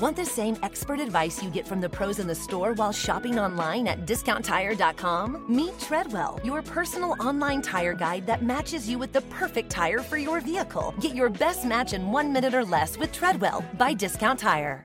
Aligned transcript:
Want 0.00 0.16
the 0.16 0.24
same 0.24 0.56
expert 0.62 0.98
advice 0.98 1.42
you 1.42 1.50
get 1.50 1.68
from 1.68 1.82
the 1.82 1.88
pros 1.88 2.20
in 2.20 2.26
the 2.26 2.34
store 2.34 2.72
while 2.72 2.90
shopping 2.90 3.38
online 3.38 3.86
at 3.86 4.06
discounttire.com? 4.06 5.44
Meet 5.46 5.78
Treadwell, 5.78 6.40
your 6.42 6.62
personal 6.62 7.14
online 7.20 7.60
tire 7.60 7.92
guide 7.92 8.26
that 8.26 8.42
matches 8.42 8.88
you 8.88 8.98
with 8.98 9.12
the 9.12 9.20
perfect 9.22 9.68
tire 9.68 9.98
for 9.98 10.16
your 10.16 10.40
vehicle. 10.40 10.94
Get 11.00 11.14
your 11.14 11.28
best 11.28 11.66
match 11.66 11.92
in 11.92 12.10
one 12.12 12.32
minute 12.32 12.54
or 12.54 12.64
less 12.64 12.96
with 12.96 13.12
Treadwell 13.12 13.62
by 13.76 13.92
Discount 13.92 14.38
Tire. 14.38 14.82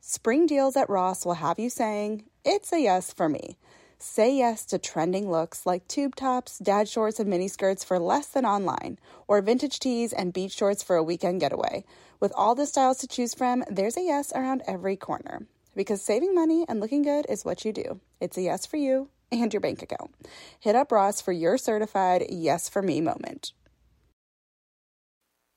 Spring 0.00 0.46
deals 0.46 0.76
at 0.76 0.90
Ross 0.90 1.24
will 1.24 1.40
have 1.40 1.58
you 1.58 1.70
saying, 1.70 2.24
It's 2.44 2.74
a 2.74 2.80
yes 2.80 3.10
for 3.10 3.30
me. 3.30 3.56
Say 3.98 4.36
yes 4.36 4.66
to 4.66 4.78
trending 4.78 5.30
looks 5.30 5.64
like 5.64 5.88
tube 5.88 6.14
tops, 6.14 6.58
dad 6.58 6.90
shorts, 6.90 7.18
and 7.18 7.30
mini 7.30 7.48
skirts 7.48 7.84
for 7.84 7.98
less 7.98 8.26
than 8.26 8.44
online, 8.44 8.98
or 9.26 9.40
vintage 9.40 9.78
tees 9.78 10.12
and 10.12 10.34
beach 10.34 10.52
shorts 10.52 10.82
for 10.82 10.96
a 10.96 11.02
weekend 11.02 11.40
getaway. 11.40 11.84
With 12.20 12.32
all 12.36 12.54
the 12.54 12.66
styles 12.66 12.98
to 12.98 13.06
choose 13.06 13.34
from, 13.34 13.64
there's 13.70 13.96
a 13.96 14.02
yes 14.02 14.32
around 14.34 14.62
every 14.66 14.96
corner. 14.96 15.46
Because 15.74 16.02
saving 16.02 16.34
money 16.34 16.64
and 16.68 16.80
looking 16.80 17.02
good 17.02 17.26
is 17.28 17.44
what 17.44 17.64
you 17.64 17.72
do. 17.72 18.00
It's 18.20 18.36
a 18.36 18.42
yes 18.42 18.66
for 18.66 18.76
you 18.76 19.08
and 19.32 19.52
your 19.52 19.60
bank 19.60 19.82
account. 19.82 20.14
Hit 20.60 20.76
up 20.76 20.92
Ross 20.92 21.20
for 21.20 21.32
your 21.32 21.58
certified 21.58 22.26
yes 22.28 22.68
for 22.68 22.82
me 22.82 23.00
moment. 23.00 23.52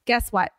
Guess 0.06 0.32
what? 0.32 0.52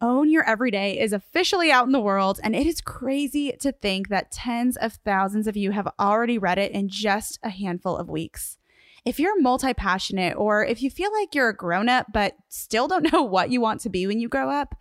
Own 0.00 0.28
Your 0.28 0.42
Everyday 0.42 0.98
is 0.98 1.12
officially 1.12 1.70
out 1.70 1.86
in 1.86 1.92
the 1.92 2.00
world, 2.00 2.40
and 2.42 2.56
it 2.56 2.66
is 2.66 2.80
crazy 2.80 3.52
to 3.60 3.70
think 3.70 4.08
that 4.08 4.32
tens 4.32 4.76
of 4.76 4.94
thousands 5.04 5.46
of 5.46 5.56
you 5.56 5.70
have 5.70 5.86
already 5.98 6.38
read 6.38 6.58
it 6.58 6.72
in 6.72 6.88
just 6.88 7.38
a 7.44 7.50
handful 7.50 7.96
of 7.96 8.08
weeks. 8.08 8.58
If 9.04 9.20
you're 9.20 9.40
multi 9.40 9.72
passionate, 9.72 10.36
or 10.36 10.64
if 10.64 10.82
you 10.82 10.90
feel 10.90 11.12
like 11.12 11.36
you're 11.36 11.50
a 11.50 11.56
grown 11.56 11.88
up 11.88 12.06
but 12.12 12.34
still 12.48 12.88
don't 12.88 13.12
know 13.12 13.22
what 13.22 13.50
you 13.50 13.60
want 13.60 13.80
to 13.82 13.88
be 13.88 14.08
when 14.08 14.18
you 14.18 14.28
grow 14.28 14.50
up, 14.50 14.74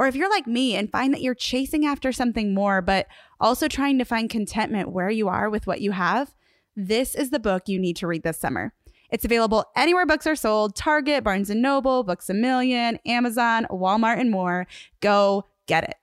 or 0.00 0.06
if 0.06 0.16
you're 0.16 0.30
like 0.30 0.46
me 0.46 0.76
and 0.76 0.90
find 0.90 1.12
that 1.12 1.20
you're 1.20 1.34
chasing 1.34 1.84
after 1.84 2.10
something 2.10 2.54
more, 2.54 2.80
but 2.80 3.06
also 3.38 3.68
trying 3.68 3.98
to 3.98 4.04
find 4.06 4.30
contentment 4.30 4.90
where 4.90 5.10
you 5.10 5.28
are 5.28 5.50
with 5.50 5.66
what 5.66 5.82
you 5.82 5.90
have, 5.90 6.34
this 6.74 7.14
is 7.14 7.28
the 7.28 7.38
book 7.38 7.64
you 7.66 7.78
need 7.78 7.96
to 7.96 8.06
read 8.06 8.22
this 8.22 8.38
summer. 8.38 8.72
It's 9.10 9.26
available 9.26 9.66
anywhere 9.76 10.06
books 10.06 10.26
are 10.26 10.34
sold 10.34 10.74
Target, 10.74 11.22
Barnes 11.22 11.50
and 11.50 11.60
Noble, 11.60 12.02
Books 12.02 12.30
a 12.30 12.34
Million, 12.34 12.98
Amazon, 13.04 13.66
Walmart, 13.70 14.18
and 14.18 14.30
more. 14.30 14.66
Go 15.00 15.44
get 15.66 15.84
it. 15.84 15.96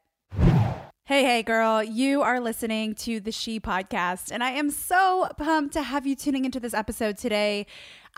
Hey, 1.06 1.23
hey, 1.23 1.42
girl, 1.42 1.82
you 1.82 2.22
are 2.22 2.39
listening 2.39 2.94
to 2.95 3.20
the 3.20 3.32
She 3.32 3.59
Podcast, 3.59 4.30
and 4.32 4.44
I 4.44 4.52
am 4.52 4.70
so 4.70 5.28
pumped 5.39 5.73
to 5.73 5.82
have 5.82 6.06
you 6.06 6.16
tuning 6.16 6.45
into 6.45 6.59
this 6.59 6.76
episode 6.76 7.17
today. 7.17 7.66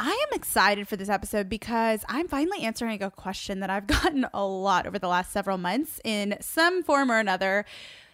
I 0.01 0.11
am 0.11 0.33
excited 0.33 0.87
for 0.87 0.95
this 0.95 1.09
episode 1.09 1.49
because 1.49 2.05
I'm 2.07 2.29
finally 2.29 2.61
answering 2.61 3.03
a 3.03 3.11
question 3.11 3.59
that 3.59 3.69
I've 3.69 3.85
gotten 3.87 4.25
a 4.33 4.45
lot 4.45 4.87
over 4.87 4.97
the 4.97 5.09
last 5.09 5.33
several 5.33 5.57
months 5.57 5.99
in 6.05 6.37
some 6.39 6.83
form 6.83 7.11
or 7.11 7.19
another. 7.19 7.65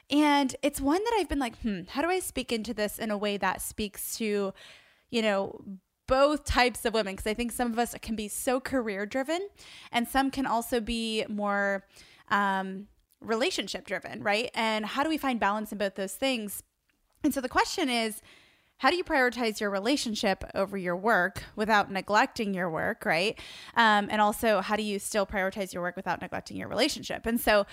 And 0.10 0.56
it's 0.64 0.82
one 0.82 1.04
that 1.04 1.18
I've 1.20 1.30
been 1.30 1.38
like, 1.38 1.60
hmm, 1.60 1.82
how 1.88 2.02
do 2.02 2.10
I 2.10 2.20
speak 2.20 2.52
into 2.52 2.74
this 2.74 2.98
in 2.98 3.12
a 3.12 3.18
way 3.18 3.38
that 3.38 3.62
speaks 3.62 4.18
to, 4.18 4.52
you 5.12 5.22
know, 5.22 5.64
both 6.08 6.44
types 6.44 6.86
of 6.86 6.96
women 6.96 7.14
because 7.14 7.30
I 7.30 7.36
think 7.36 7.52
some 7.52 7.72
of 7.72 7.78
us 7.78 7.94
can 8.02 8.16
be 8.16 8.30
so 8.30 8.60
career 8.60 9.06
driven 9.06 9.48
and 9.92 10.08
some 10.08 10.32
can 10.32 10.48
also 10.48 10.80
be 10.80 11.24
more 11.30 11.86
um, 12.30 12.88
relationship 13.22 13.86
driven, 13.86 14.24
right? 14.24 14.50
And 14.56 14.88
how 14.88 15.04
do 15.04 15.10
we 15.10 15.18
find 15.20 15.40
balance 15.40 15.72
in 15.72 15.78
both 15.78 15.94
those 15.94 16.14
things? 16.14 16.64
And 17.24 17.32
so 17.32 17.42
the 17.42 17.50
question 17.50 17.90
is, 17.90 18.22
how 18.78 18.90
do 18.90 18.98
you 18.98 19.04
prioritize 19.04 19.60
your 19.60 19.70
relationship 19.70 20.44
over 20.54 20.78
your 20.78 20.96
work 20.96 21.44
without 21.56 21.92
neglecting 21.92 22.54
your 22.54 22.70
work, 22.70 23.06
right? 23.06 23.40
Um, 23.76 24.10
and 24.12 24.22
also, 24.22 24.62
how 24.62 24.76
do 24.76 24.84
you 24.84 25.00
still 25.00 25.26
prioritize 25.26 25.74
your 25.74 25.82
work 25.82 25.96
without 25.96 26.22
neglecting 26.22 26.58
your 26.58 26.68
relationship? 26.68 27.26
And 27.26 27.40
so, 27.40 27.66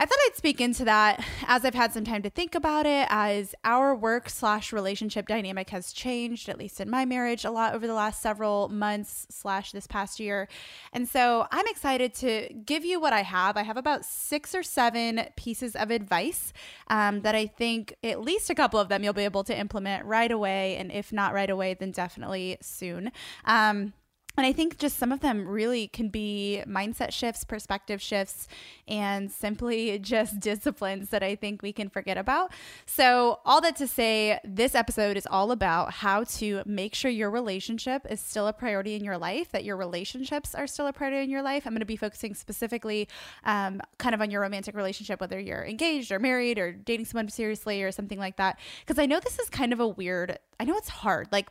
I 0.00 0.06
thought 0.06 0.18
I'd 0.26 0.36
speak 0.36 0.60
into 0.60 0.84
that 0.84 1.24
as 1.48 1.64
I've 1.64 1.74
had 1.74 1.92
some 1.92 2.04
time 2.04 2.22
to 2.22 2.30
think 2.30 2.54
about 2.54 2.86
it, 2.86 3.08
as 3.10 3.56
our 3.64 3.96
work 3.96 4.30
slash 4.30 4.72
relationship 4.72 5.26
dynamic 5.26 5.70
has 5.70 5.92
changed, 5.92 6.48
at 6.48 6.56
least 6.56 6.80
in 6.80 6.88
my 6.88 7.04
marriage, 7.04 7.44
a 7.44 7.50
lot 7.50 7.74
over 7.74 7.84
the 7.84 7.94
last 7.94 8.22
several 8.22 8.68
months 8.68 9.26
slash 9.28 9.72
this 9.72 9.88
past 9.88 10.20
year. 10.20 10.48
And 10.92 11.08
so 11.08 11.48
I'm 11.50 11.66
excited 11.66 12.14
to 12.14 12.48
give 12.64 12.84
you 12.84 13.00
what 13.00 13.12
I 13.12 13.22
have. 13.22 13.56
I 13.56 13.64
have 13.64 13.76
about 13.76 14.04
six 14.04 14.54
or 14.54 14.62
seven 14.62 15.22
pieces 15.34 15.74
of 15.74 15.90
advice 15.90 16.52
um, 16.86 17.22
that 17.22 17.34
I 17.34 17.46
think 17.46 17.96
at 18.04 18.20
least 18.20 18.50
a 18.50 18.54
couple 18.54 18.78
of 18.78 18.88
them 18.88 19.02
you'll 19.02 19.12
be 19.12 19.24
able 19.24 19.42
to 19.44 19.58
implement 19.58 20.04
right 20.04 20.30
away. 20.30 20.47
And 20.48 20.90
if 20.92 21.12
not 21.12 21.34
right 21.34 21.50
away, 21.50 21.74
then 21.74 21.90
definitely 21.90 22.58
soon. 22.60 23.10
Um, 23.44 23.92
and 24.38 24.46
I 24.46 24.52
think 24.52 24.78
just 24.78 24.96
some 24.96 25.10
of 25.10 25.18
them 25.18 25.48
really 25.48 25.88
can 25.88 26.10
be 26.10 26.62
mindset 26.64 27.12
shifts, 27.12 27.42
perspective 27.42 28.00
shifts, 28.00 28.46
and 28.86 29.32
simply 29.32 29.98
just 30.02 30.38
disciplines 30.38 31.08
that 31.10 31.24
I 31.24 31.34
think 31.34 31.60
we 31.60 31.72
can 31.72 31.88
forget 31.88 32.16
about. 32.16 32.52
So, 32.86 33.40
all 33.44 33.60
that 33.62 33.74
to 33.76 33.88
say, 33.88 34.38
this 34.44 34.76
episode 34.76 35.16
is 35.16 35.26
all 35.28 35.50
about 35.50 35.92
how 35.92 36.22
to 36.38 36.62
make 36.64 36.94
sure 36.94 37.10
your 37.10 37.30
relationship 37.30 38.06
is 38.08 38.20
still 38.20 38.46
a 38.46 38.52
priority 38.52 38.94
in 38.94 39.02
your 39.02 39.18
life, 39.18 39.50
that 39.50 39.64
your 39.64 39.76
relationships 39.76 40.54
are 40.54 40.68
still 40.68 40.86
a 40.86 40.92
priority 40.92 41.24
in 41.24 41.30
your 41.30 41.42
life. 41.42 41.66
I'm 41.66 41.72
going 41.72 41.80
to 41.80 41.86
be 41.86 41.96
focusing 41.96 42.32
specifically 42.34 43.08
um, 43.42 43.80
kind 43.98 44.14
of 44.14 44.20
on 44.20 44.30
your 44.30 44.40
romantic 44.42 44.76
relationship, 44.76 45.20
whether 45.20 45.40
you're 45.40 45.64
engaged 45.64 46.12
or 46.12 46.20
married 46.20 46.60
or 46.60 46.70
dating 46.70 47.06
someone 47.06 47.28
seriously 47.28 47.82
or 47.82 47.90
something 47.90 48.20
like 48.20 48.36
that. 48.36 48.60
Because 48.86 49.00
I 49.00 49.06
know 49.06 49.18
this 49.18 49.40
is 49.40 49.50
kind 49.50 49.72
of 49.72 49.80
a 49.80 49.88
weird, 49.88 50.38
I 50.60 50.64
know 50.64 50.76
it's 50.76 50.88
hard. 50.88 51.26
Like, 51.32 51.48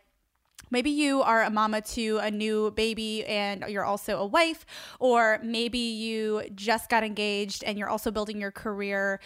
Maybe 0.70 0.90
you 0.90 1.22
are 1.22 1.44
a 1.44 1.50
mama 1.50 1.82
to 1.82 2.18
a 2.20 2.32
new 2.32 2.72
baby 2.72 3.26
and 3.26 3.66
you're 3.68 3.86
also 3.86 4.20
a 4.20 4.26
wife, 4.26 4.66
or 5.00 5.40
maybe 5.44 5.80
you 5.80 6.44
just 6.56 6.90
got 6.90 7.04
engaged 7.04 7.64
and 7.64 7.78
you're 7.78 7.90
also 7.90 8.12
building 8.12 8.40
your 8.40 8.52
career 8.52 9.20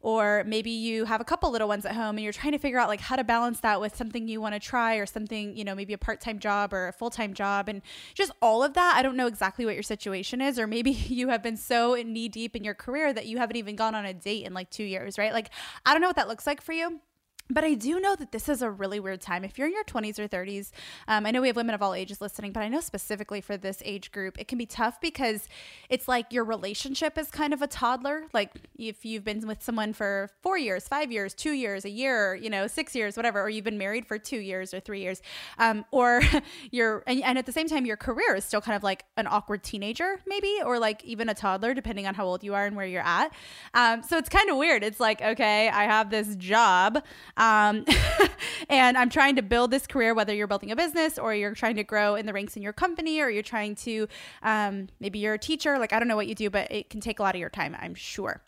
or 0.00 0.44
maybe 0.46 0.70
you 0.70 1.04
have 1.04 1.20
a 1.20 1.24
couple 1.24 1.50
little 1.50 1.68
ones 1.68 1.84
at 1.84 1.94
home 1.94 2.16
and 2.16 2.20
you're 2.20 2.32
trying 2.32 2.52
to 2.52 2.58
figure 2.58 2.78
out 2.78 2.88
like 2.88 3.00
how 3.00 3.16
to 3.16 3.24
balance 3.24 3.60
that 3.60 3.80
with 3.80 3.96
something 3.96 4.28
you 4.28 4.40
want 4.40 4.54
to 4.54 4.60
try 4.60 4.96
or 4.96 5.06
something 5.06 5.56
you 5.56 5.64
know 5.64 5.74
maybe 5.74 5.92
a 5.92 5.98
part-time 5.98 6.38
job 6.38 6.72
or 6.72 6.88
a 6.88 6.92
full-time 6.92 7.34
job 7.34 7.68
and 7.68 7.82
just 8.14 8.30
all 8.40 8.62
of 8.62 8.74
that 8.74 8.94
i 8.96 9.02
don't 9.02 9.16
know 9.16 9.26
exactly 9.26 9.64
what 9.64 9.74
your 9.74 9.82
situation 9.82 10.40
is 10.40 10.58
or 10.58 10.66
maybe 10.66 10.90
you 11.08 11.28
have 11.28 11.42
been 11.42 11.56
so 11.56 11.94
knee 11.94 12.28
deep 12.28 12.54
in 12.54 12.64
your 12.64 12.74
career 12.74 13.12
that 13.12 13.26
you 13.26 13.38
haven't 13.38 13.56
even 13.56 13.76
gone 13.76 13.94
on 13.94 14.04
a 14.04 14.14
date 14.14 14.44
in 14.44 14.54
like 14.54 14.70
two 14.70 14.84
years 14.84 15.18
right? 15.18 15.32
Like 15.32 15.50
i 15.84 15.92
don't 15.92 16.00
know 16.00 16.08
what 16.08 16.16
that 16.16 16.28
looks 16.28 16.46
like 16.46 16.60
for 16.60 16.72
you 16.72 17.00
but 17.50 17.64
I 17.64 17.74
do 17.74 17.98
know 17.98 18.14
that 18.16 18.32
this 18.32 18.48
is 18.48 18.62
a 18.62 18.70
really 18.70 19.00
weird 19.00 19.20
time. 19.20 19.44
If 19.44 19.58
you're 19.58 19.68
in 19.68 19.72
your 19.72 19.84
20s 19.84 20.18
or 20.18 20.28
30s, 20.28 20.70
um, 21.06 21.24
I 21.24 21.30
know 21.30 21.40
we 21.40 21.48
have 21.48 21.56
women 21.56 21.74
of 21.74 21.82
all 21.82 21.94
ages 21.94 22.20
listening, 22.20 22.52
but 22.52 22.62
I 22.62 22.68
know 22.68 22.80
specifically 22.80 23.40
for 23.40 23.56
this 23.56 23.82
age 23.84 24.12
group, 24.12 24.38
it 24.38 24.48
can 24.48 24.58
be 24.58 24.66
tough 24.66 25.00
because 25.00 25.48
it's 25.88 26.08
like 26.08 26.32
your 26.32 26.44
relationship 26.44 27.16
is 27.16 27.30
kind 27.30 27.54
of 27.54 27.62
a 27.62 27.66
toddler. 27.66 28.24
Like 28.34 28.52
if 28.76 29.04
you've 29.04 29.24
been 29.24 29.46
with 29.46 29.62
someone 29.62 29.92
for 29.92 30.28
four 30.42 30.58
years, 30.58 30.86
five 30.86 31.10
years, 31.10 31.32
two 31.32 31.52
years, 31.52 31.84
a 31.84 31.90
year, 31.90 32.34
you 32.34 32.50
know, 32.50 32.66
six 32.66 32.94
years, 32.94 33.16
whatever, 33.16 33.40
or 33.40 33.48
you've 33.48 33.64
been 33.64 33.78
married 33.78 34.04
for 34.06 34.18
two 34.18 34.38
years 34.38 34.74
or 34.74 34.80
three 34.80 35.00
years, 35.00 35.22
um, 35.58 35.84
or 35.90 36.20
you're, 36.70 37.02
and, 37.06 37.22
and 37.22 37.38
at 37.38 37.46
the 37.46 37.52
same 37.52 37.66
time, 37.66 37.86
your 37.86 37.96
career 37.96 38.34
is 38.34 38.44
still 38.44 38.60
kind 38.60 38.76
of 38.76 38.82
like 38.82 39.04
an 39.16 39.26
awkward 39.26 39.62
teenager, 39.62 40.20
maybe, 40.26 40.58
or 40.64 40.78
like 40.78 41.02
even 41.04 41.28
a 41.28 41.34
toddler, 41.34 41.72
depending 41.72 42.06
on 42.06 42.14
how 42.14 42.26
old 42.26 42.44
you 42.44 42.54
are 42.54 42.66
and 42.66 42.76
where 42.76 42.86
you're 42.86 43.06
at. 43.06 43.32
Um, 43.72 44.02
so 44.02 44.18
it's 44.18 44.28
kind 44.28 44.50
of 44.50 44.56
weird. 44.58 44.84
It's 44.84 45.00
like, 45.00 45.22
okay, 45.22 45.68
I 45.70 45.84
have 45.84 46.10
this 46.10 46.36
job. 46.36 47.02
Um, 47.38 47.86
and 48.68 48.98
I'm 48.98 49.08
trying 49.08 49.36
to 49.36 49.42
build 49.42 49.70
this 49.70 49.86
career, 49.86 50.12
whether 50.12 50.34
you're 50.34 50.46
building 50.46 50.70
a 50.70 50.76
business 50.76 51.18
or 51.18 51.34
you're 51.34 51.54
trying 51.54 51.76
to 51.76 51.84
grow 51.84 52.16
in 52.16 52.26
the 52.26 52.32
ranks 52.32 52.56
in 52.56 52.62
your 52.62 52.74
company 52.74 53.20
or 53.20 53.30
you're 53.30 53.42
trying 53.42 53.76
to, 53.76 54.08
um, 54.42 54.88
maybe 55.00 55.18
you're 55.18 55.34
a 55.34 55.38
teacher. 55.38 55.78
Like, 55.78 55.92
I 55.92 55.98
don't 55.98 56.08
know 56.08 56.16
what 56.16 56.26
you 56.26 56.34
do, 56.34 56.50
but 56.50 56.70
it 56.70 56.90
can 56.90 57.00
take 57.00 57.18
a 57.18 57.22
lot 57.22 57.34
of 57.34 57.40
your 57.40 57.48
time, 57.48 57.74
I'm 57.80 57.94
sure. 57.94 58.42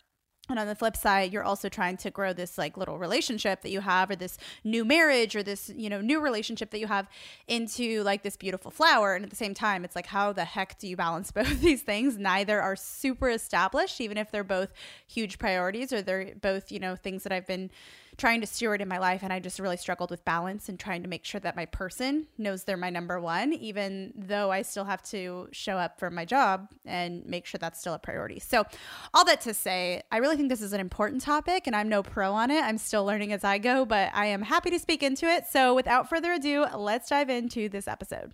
And 0.49 0.59
on 0.59 0.67
the 0.67 0.75
flip 0.75 0.97
side, 0.97 1.31
you're 1.31 1.43
also 1.43 1.69
trying 1.69 1.95
to 1.97 2.11
grow 2.11 2.33
this 2.33 2.57
like 2.57 2.75
little 2.75 2.97
relationship 2.97 3.61
that 3.61 3.71
you 3.71 3.79
have 3.79 4.09
or 4.09 4.17
this 4.17 4.37
new 4.65 4.83
marriage 4.83 5.35
or 5.35 5.43
this, 5.43 5.71
you 5.75 5.89
know, 5.89 6.01
new 6.01 6.19
relationship 6.19 6.71
that 6.71 6.79
you 6.79 6.87
have 6.87 7.07
into 7.47 8.03
like 8.03 8.21
this 8.21 8.35
beautiful 8.35 8.69
flower. 8.69 9.15
And 9.15 9.23
at 9.23 9.29
the 9.29 9.37
same 9.37 9.53
time, 9.53 9.85
it's 9.85 9.95
like, 9.95 10.07
how 10.07 10.33
the 10.33 10.43
heck 10.43 10.77
do 10.77 10.87
you 10.87 10.97
balance 10.97 11.31
both 11.31 11.61
these 11.61 11.83
things? 11.83 12.17
Neither 12.17 12.59
are 12.59 12.75
super 12.75 13.29
established, 13.29 14.01
even 14.01 14.17
if 14.17 14.29
they're 14.29 14.43
both 14.43 14.73
huge 15.07 15.39
priorities 15.39 15.93
or 15.93 16.01
they're 16.01 16.33
both, 16.41 16.71
you 16.71 16.79
know, 16.79 16.97
things 16.97 17.23
that 17.23 17.31
I've 17.31 17.47
been 17.47 17.71
trying 18.17 18.41
to 18.41 18.47
steward 18.47 18.81
in 18.81 18.87
my 18.87 18.97
life 18.97 19.21
and 19.23 19.31
I 19.31 19.39
just 19.39 19.59
really 19.59 19.77
struggled 19.77 20.11
with 20.11 20.23
balance 20.25 20.69
and 20.69 20.79
trying 20.79 21.03
to 21.03 21.09
make 21.09 21.25
sure 21.25 21.39
that 21.41 21.55
my 21.55 21.65
person 21.65 22.27
knows 22.37 22.63
they're 22.63 22.77
my 22.77 22.89
number 22.89 23.19
one 23.19 23.53
even 23.53 24.13
though 24.15 24.51
I 24.51 24.61
still 24.61 24.85
have 24.85 25.01
to 25.03 25.47
show 25.51 25.77
up 25.77 25.99
for 25.99 26.09
my 26.09 26.25
job 26.25 26.69
and 26.85 27.25
make 27.25 27.45
sure 27.45 27.57
that's 27.57 27.79
still 27.79 27.93
a 27.93 27.99
priority. 27.99 28.39
So 28.39 28.65
all 29.13 29.25
that 29.25 29.41
to 29.41 29.53
say, 29.53 30.01
I 30.11 30.17
really 30.17 30.35
think 30.35 30.49
this 30.49 30.61
is 30.61 30.73
an 30.73 30.81
important 30.81 31.21
topic 31.21 31.67
and 31.67 31.75
I'm 31.75 31.89
no 31.89 32.03
pro 32.03 32.33
on 32.33 32.51
it. 32.51 32.63
I'm 32.63 32.77
still 32.77 33.05
learning 33.05 33.33
as 33.33 33.43
I 33.43 33.57
go, 33.57 33.85
but 33.85 34.11
I 34.13 34.27
am 34.27 34.41
happy 34.41 34.69
to 34.71 34.79
speak 34.79 35.03
into 35.03 35.25
it. 35.27 35.45
So 35.47 35.73
without 35.73 36.09
further 36.09 36.33
ado, 36.33 36.65
let's 36.75 37.09
dive 37.09 37.29
into 37.29 37.69
this 37.69 37.87
episode. 37.87 38.33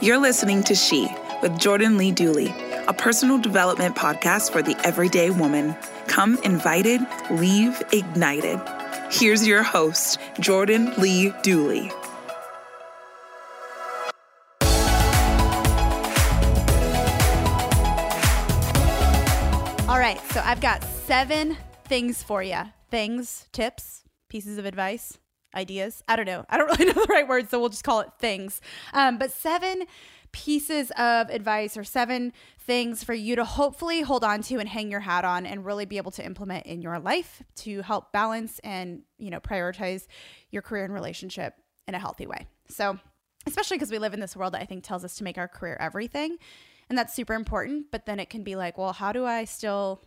You're 0.00 0.18
listening 0.18 0.64
to 0.64 0.74
She 0.74 1.08
with 1.42 1.56
Jordan 1.58 1.96
Lee 1.96 2.10
Dooley 2.10 2.52
a 2.92 2.94
personal 2.94 3.38
development 3.38 3.96
podcast 3.96 4.52
for 4.52 4.60
the 4.60 4.76
everyday 4.86 5.30
woman. 5.30 5.74
Come 6.08 6.38
invited, 6.42 7.00
leave 7.30 7.82
ignited. 7.90 8.60
Here's 9.10 9.46
your 9.46 9.62
host, 9.62 10.18
Jordan 10.40 10.92
Lee 10.98 11.32
Dooley. 11.42 11.90
All 19.88 19.98
right, 19.98 20.20
so 20.32 20.42
I've 20.44 20.60
got 20.60 20.84
seven 21.06 21.56
things 21.86 22.22
for 22.22 22.42
you 22.42 22.58
things, 22.90 23.48
tips, 23.52 24.02
pieces 24.28 24.58
of 24.58 24.66
advice, 24.66 25.16
ideas. 25.54 26.02
I 26.08 26.16
don't 26.16 26.26
know. 26.26 26.44
I 26.50 26.58
don't 26.58 26.66
really 26.78 26.92
know 26.92 27.00
the 27.06 27.06
right 27.08 27.26
word, 27.26 27.48
so 27.48 27.58
we'll 27.58 27.70
just 27.70 27.84
call 27.84 28.00
it 28.00 28.10
things. 28.18 28.60
Um, 28.92 29.16
but 29.16 29.32
seven 29.32 29.84
pieces 30.32 30.90
of 30.96 31.28
advice 31.30 31.76
or 31.76 31.84
seven 31.84 32.32
things 32.58 33.04
for 33.04 33.14
you 33.14 33.36
to 33.36 33.44
hopefully 33.44 34.02
hold 34.02 34.24
on 34.24 34.42
to 34.42 34.58
and 34.58 34.68
hang 34.68 34.90
your 34.90 35.00
hat 35.00 35.24
on 35.24 35.46
and 35.46 35.64
really 35.64 35.84
be 35.84 35.96
able 35.96 36.10
to 36.10 36.24
implement 36.24 36.66
in 36.66 36.80
your 36.80 36.98
life 36.98 37.42
to 37.56 37.82
help 37.82 38.12
balance 38.12 38.58
and 38.64 39.02
you 39.18 39.30
know 39.30 39.40
prioritize 39.40 40.06
your 40.50 40.62
career 40.62 40.84
and 40.84 40.94
relationship 40.94 41.54
in 41.86 41.94
a 41.94 41.98
healthy 41.98 42.26
way. 42.26 42.46
So 42.68 42.98
especially 43.46 43.76
because 43.76 43.90
we 43.90 43.98
live 43.98 44.14
in 44.14 44.20
this 44.20 44.36
world 44.36 44.54
that 44.54 44.62
i 44.62 44.64
think 44.64 44.84
tells 44.84 45.04
us 45.04 45.16
to 45.16 45.24
make 45.24 45.36
our 45.36 45.48
career 45.48 45.76
everything 45.80 46.36
and 46.88 46.96
that's 46.96 47.12
super 47.12 47.34
important 47.34 47.86
but 47.90 48.06
then 48.06 48.20
it 48.20 48.30
can 48.30 48.44
be 48.44 48.54
like 48.54 48.78
well 48.78 48.92
how 48.92 49.10
do 49.10 49.26
i 49.26 49.44
still 49.44 50.00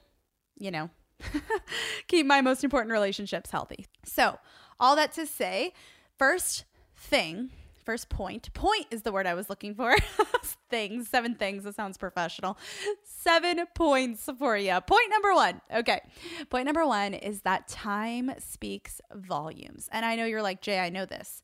you 0.57 0.71
know 0.71 0.89
keep 2.07 2.25
my 2.25 2.41
most 2.41 2.63
important 2.63 2.91
relationships 2.91 3.51
healthy? 3.51 3.87
So 4.03 4.37
all 4.79 4.95
that 4.95 5.13
to 5.13 5.25
say 5.25 5.73
first 6.17 6.65
thing 6.95 7.51
first 7.85 8.09
point. 8.09 8.53
Point 8.53 8.87
is 8.91 9.03
the 9.03 9.11
word 9.11 9.27
I 9.27 9.33
was 9.33 9.49
looking 9.49 9.75
for. 9.75 9.95
things, 10.69 11.07
seven 11.07 11.35
things. 11.35 11.63
That 11.63 11.75
sounds 11.75 11.97
professional. 11.97 12.57
Seven 13.03 13.61
points 13.75 14.29
for 14.37 14.57
you. 14.57 14.79
Point 14.81 15.09
number 15.09 15.33
one. 15.33 15.61
Okay. 15.73 16.01
Point 16.49 16.65
number 16.65 16.85
one 16.85 17.13
is 17.13 17.41
that 17.41 17.67
time 17.67 18.31
speaks 18.39 19.01
volumes. 19.13 19.87
And 19.91 20.05
I 20.05 20.15
know 20.15 20.25
you're 20.25 20.41
like, 20.41 20.61
Jay, 20.61 20.79
I 20.79 20.89
know 20.89 21.05
this. 21.05 21.41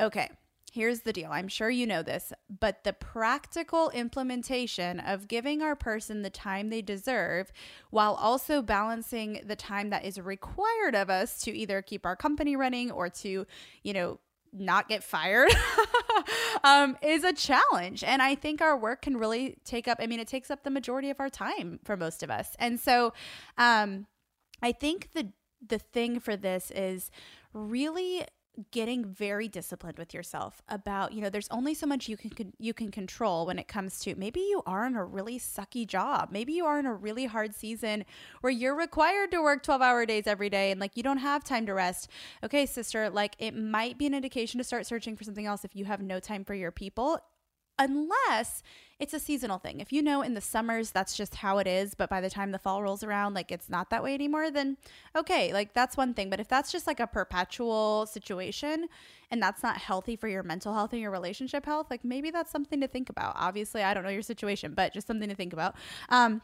Okay. 0.00 0.28
Here's 0.74 1.02
the 1.02 1.12
deal. 1.12 1.30
I'm 1.30 1.46
sure 1.46 1.70
you 1.70 1.86
know 1.86 2.02
this, 2.02 2.32
but 2.48 2.82
the 2.82 2.92
practical 2.92 3.90
implementation 3.90 4.98
of 4.98 5.28
giving 5.28 5.62
our 5.62 5.76
person 5.76 6.22
the 6.22 6.30
time 6.30 6.68
they 6.68 6.82
deserve 6.82 7.52
while 7.90 8.14
also 8.14 8.60
balancing 8.60 9.40
the 9.46 9.54
time 9.54 9.90
that 9.90 10.04
is 10.04 10.18
required 10.20 10.96
of 10.96 11.10
us 11.10 11.40
to 11.42 11.56
either 11.56 11.80
keep 11.80 12.04
our 12.04 12.16
company 12.16 12.56
running 12.56 12.90
or 12.90 13.08
to, 13.08 13.46
you 13.84 13.92
know, 13.92 14.18
not 14.54 14.88
get 14.88 15.02
fired 15.02 15.50
um, 16.64 16.96
is 17.02 17.24
a 17.24 17.32
challenge. 17.32 18.04
And 18.04 18.22
I 18.22 18.34
think 18.34 18.62
our 18.62 18.76
work 18.76 19.02
can 19.02 19.16
really 19.16 19.56
take 19.64 19.88
up, 19.88 19.98
I 20.00 20.06
mean, 20.06 20.20
it 20.20 20.28
takes 20.28 20.50
up 20.50 20.62
the 20.62 20.70
majority 20.70 21.10
of 21.10 21.20
our 21.20 21.28
time 21.28 21.80
for 21.84 21.96
most 21.96 22.22
of 22.22 22.30
us. 22.30 22.54
And 22.58 22.78
so 22.78 23.12
um, 23.58 24.06
I 24.62 24.72
think 24.72 25.10
the, 25.12 25.32
the 25.66 25.78
thing 25.78 26.20
for 26.20 26.36
this 26.36 26.70
is 26.70 27.10
really 27.52 28.24
getting 28.70 29.04
very 29.04 29.48
disciplined 29.48 29.98
with 29.98 30.14
yourself 30.14 30.62
about 30.68 31.12
you 31.12 31.20
know 31.20 31.30
there's 31.30 31.48
only 31.50 31.74
so 31.74 31.86
much 31.86 32.08
you 32.08 32.16
can 32.16 32.52
you 32.58 32.72
can 32.72 32.90
control 32.90 33.46
when 33.46 33.58
it 33.58 33.68
comes 33.68 33.98
to 34.00 34.14
maybe 34.14 34.40
you 34.40 34.62
are 34.66 34.86
in 34.86 34.96
a 34.96 35.04
really 35.04 35.38
sucky 35.38 35.86
job. 35.86 36.28
Maybe 36.30 36.52
you 36.52 36.64
are 36.66 36.78
in 36.78 36.86
a 36.86 36.94
really 36.94 37.26
hard 37.26 37.54
season 37.54 38.04
where 38.40 38.52
you're 38.52 38.76
required 38.76 39.30
to 39.32 39.42
work 39.42 39.62
12 39.62 39.82
hour 39.82 40.06
days 40.06 40.26
every 40.26 40.50
day 40.50 40.70
and 40.70 40.80
like 40.80 40.96
you 40.96 41.02
don't 41.02 41.18
have 41.18 41.44
time 41.44 41.66
to 41.66 41.74
rest. 41.74 42.08
Okay 42.42 42.66
sister 42.66 43.10
like 43.10 43.34
it 43.38 43.56
might 43.56 43.98
be 43.98 44.06
an 44.06 44.14
indication 44.14 44.58
to 44.58 44.64
start 44.64 44.86
searching 44.86 45.16
for 45.16 45.24
something 45.24 45.46
else 45.46 45.64
if 45.64 45.74
you 45.74 45.84
have 45.84 46.00
no 46.00 46.20
time 46.20 46.44
for 46.44 46.54
your 46.54 46.70
people 46.70 47.20
unless 47.78 48.62
it's 49.00 49.12
a 49.12 49.18
seasonal 49.18 49.58
thing. 49.58 49.80
If 49.80 49.92
you 49.92 50.02
know 50.02 50.22
in 50.22 50.34
the 50.34 50.40
summers 50.40 50.90
that's 50.90 51.16
just 51.16 51.36
how 51.36 51.58
it 51.58 51.66
is, 51.66 51.94
but 51.94 52.08
by 52.08 52.20
the 52.20 52.30
time 52.30 52.52
the 52.52 52.58
fall 52.58 52.82
rolls 52.82 53.02
around, 53.02 53.34
like 53.34 53.50
it's 53.50 53.68
not 53.68 53.90
that 53.90 54.02
way 54.02 54.14
anymore, 54.14 54.50
then 54.50 54.76
okay, 55.16 55.52
like 55.52 55.74
that's 55.74 55.96
one 55.96 56.14
thing. 56.14 56.30
But 56.30 56.40
if 56.40 56.48
that's 56.48 56.70
just 56.70 56.86
like 56.86 57.00
a 57.00 57.06
perpetual 57.06 58.06
situation 58.06 58.86
and 59.30 59.42
that's 59.42 59.62
not 59.62 59.78
healthy 59.78 60.14
for 60.14 60.28
your 60.28 60.42
mental 60.42 60.72
health 60.74 60.92
and 60.92 61.02
your 61.02 61.10
relationship 61.10 61.66
health, 61.66 61.88
like 61.90 62.04
maybe 62.04 62.30
that's 62.30 62.52
something 62.52 62.80
to 62.80 62.88
think 62.88 63.10
about. 63.10 63.34
Obviously, 63.36 63.82
I 63.82 63.94
don't 63.94 64.04
know 64.04 64.10
your 64.10 64.22
situation, 64.22 64.74
but 64.74 64.94
just 64.94 65.06
something 65.06 65.28
to 65.28 65.34
think 65.34 65.52
about. 65.52 65.74
Um, 66.08 66.40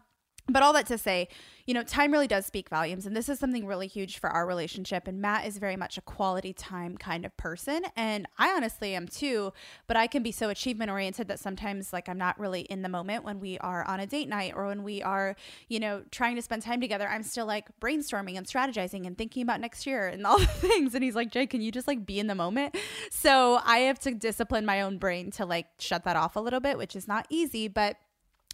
but 0.48 0.62
all 0.62 0.72
that 0.72 0.86
to 0.86 0.98
say, 0.98 1.28
you 1.66 1.74
know, 1.74 1.82
time 1.84 2.10
really 2.10 2.26
does 2.26 2.46
speak 2.46 2.68
volumes. 2.68 3.06
And 3.06 3.16
this 3.16 3.28
is 3.28 3.38
something 3.38 3.64
really 3.64 3.86
huge 3.86 4.18
for 4.18 4.28
our 4.28 4.44
relationship. 4.46 5.06
And 5.06 5.20
Matt 5.20 5.46
is 5.46 5.58
very 5.58 5.76
much 5.76 5.96
a 5.98 6.00
quality 6.00 6.52
time 6.52 6.96
kind 6.96 7.24
of 7.24 7.36
person. 7.36 7.82
And 7.94 8.26
I 8.38 8.50
honestly 8.50 8.94
am 8.96 9.06
too. 9.06 9.52
But 9.86 9.96
I 9.96 10.08
can 10.08 10.22
be 10.22 10.32
so 10.32 10.48
achievement 10.48 10.90
oriented 10.90 11.28
that 11.28 11.38
sometimes, 11.38 11.92
like, 11.92 12.08
I'm 12.08 12.18
not 12.18 12.38
really 12.40 12.62
in 12.62 12.82
the 12.82 12.88
moment 12.88 13.24
when 13.24 13.38
we 13.38 13.56
are 13.58 13.84
on 13.84 14.00
a 14.00 14.06
date 14.06 14.28
night 14.28 14.52
or 14.56 14.66
when 14.66 14.82
we 14.82 15.00
are, 15.02 15.36
you 15.68 15.78
know, 15.78 16.02
trying 16.10 16.34
to 16.36 16.42
spend 16.42 16.62
time 16.62 16.80
together. 16.80 17.06
I'm 17.06 17.22
still 17.22 17.46
like 17.46 17.68
brainstorming 17.80 18.36
and 18.36 18.46
strategizing 18.46 19.06
and 19.06 19.16
thinking 19.16 19.42
about 19.42 19.60
next 19.60 19.86
year 19.86 20.08
and 20.08 20.26
all 20.26 20.38
the 20.40 20.46
things. 20.46 20.94
And 20.94 21.04
he's 21.04 21.14
like, 21.14 21.30
Jay, 21.30 21.46
can 21.46 21.60
you 21.60 21.70
just 21.70 21.86
like 21.86 22.04
be 22.04 22.18
in 22.18 22.26
the 22.26 22.34
moment? 22.34 22.76
So 23.10 23.60
I 23.64 23.78
have 23.80 23.98
to 24.00 24.12
discipline 24.12 24.66
my 24.66 24.80
own 24.80 24.98
brain 24.98 25.30
to 25.32 25.46
like 25.46 25.66
shut 25.78 26.04
that 26.04 26.16
off 26.16 26.34
a 26.34 26.40
little 26.40 26.60
bit, 26.60 26.78
which 26.78 26.96
is 26.96 27.06
not 27.06 27.26
easy. 27.30 27.68
But 27.68 27.96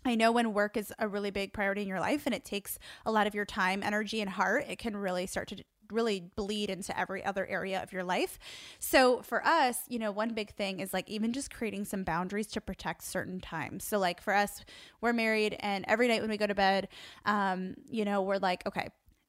I 0.07 0.15
know 0.15 0.33
when 0.33 0.53
work 0.53 0.77
is 0.77 0.93
a 0.99 1.09
really 1.09 1.31
big 1.31 1.53
priority 1.53 1.83
in 1.83 1.89
your 1.89 2.01
life 2.01 2.23
and 2.27 2.35
it 2.35 2.45
takes 2.45 2.79
a 3.05 3.13
lot 3.13 3.27
of 3.27 3.35
your 3.35 3.45
time, 3.45 3.83
energy, 3.83 4.21
and 4.21 4.31
heart, 4.31 4.65
it 4.69 4.79
can 4.79 4.97
really 4.97 5.27
start 5.27 5.49
to 5.49 5.65
really 5.93 6.21
bleed 6.35 6.71
into 6.71 6.99
every 6.99 7.25
other 7.25 7.47
area 7.47 7.83
of 7.83 7.93
your 7.93 8.05
life. 8.05 8.39
So 8.79 9.23
for 9.23 9.45
us, 9.47 9.79
you 9.89 9.99
know, 9.99 10.11
one 10.11 10.35
big 10.35 10.51
thing 10.55 10.81
is 10.81 10.93
like 10.93 11.09
even 11.09 11.33
just 11.33 11.53
creating 11.53 11.85
some 11.85 12.03
boundaries 12.03 12.49
to 12.49 12.61
protect 12.61 13.05
certain 13.05 13.41
times. 13.41 13.85
So 13.85 13.99
like 13.99 14.21
for 14.21 14.35
us, 14.35 14.65
we're 15.01 15.13
married 15.13 15.57
and 15.61 15.85
every 15.89 16.09
night 16.09 16.21
when 16.21 16.31
we 16.31 16.37
go 16.37 16.47
to 16.47 16.55
bed, 16.55 16.89
um, 17.25 17.75
you 17.89 18.05
know, 18.05 18.23
we're 18.23 18.39
like, 18.39 18.67
okay, 18.67 18.89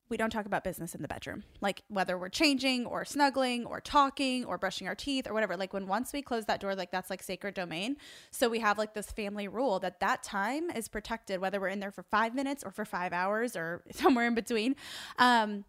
we 0.10 0.18
don't 0.18 0.30
talk 0.30 0.46
about 0.46 0.64
business 0.64 0.96
in 0.96 1.02
the 1.02 1.08
bedroom. 1.08 1.44
Like 1.62 1.82
whether 1.90 2.18
we're 2.18 2.30
changing 2.30 2.86
or 2.86 3.04
snuggling 3.06 3.66
or 3.66 3.82
talking 3.82 4.46
or 4.46 4.58
brushing 4.58 4.88
our 4.88 4.96
teeth 4.96 5.28
or 5.28 5.34
whatever. 5.34 5.58
Like 5.58 5.74
when 5.74 5.88
once 5.88 6.14
we 6.14 6.22
close 6.22 6.46
that 6.46 6.60
door, 6.60 6.76
like 6.76 6.92
that's 6.92 7.10
like 7.10 7.22
sacred 7.22 7.54
domain. 7.54 7.98
So 8.32 8.50
we 8.50 8.60
have 8.60 8.78
like 8.78 8.94
this 8.94 9.12
family 9.12 9.48
rule 9.48 9.80
that 9.80 10.00
that 10.00 10.24
time 10.24 10.70
is 10.72 10.88
protected, 10.88 11.40
whether 11.40 11.60
we're 11.60 11.70
in 11.70 11.80
there 11.80 11.92
for 11.92 12.04
five 12.04 12.34
minutes 12.34 12.64
or 12.64 12.72
for 12.72 12.86
five 12.86 13.14
hours 13.14 13.56
or 13.56 13.84
somewhere 13.92 14.28
in 14.28 14.36
between. 14.36 14.76
Um, 15.20 15.66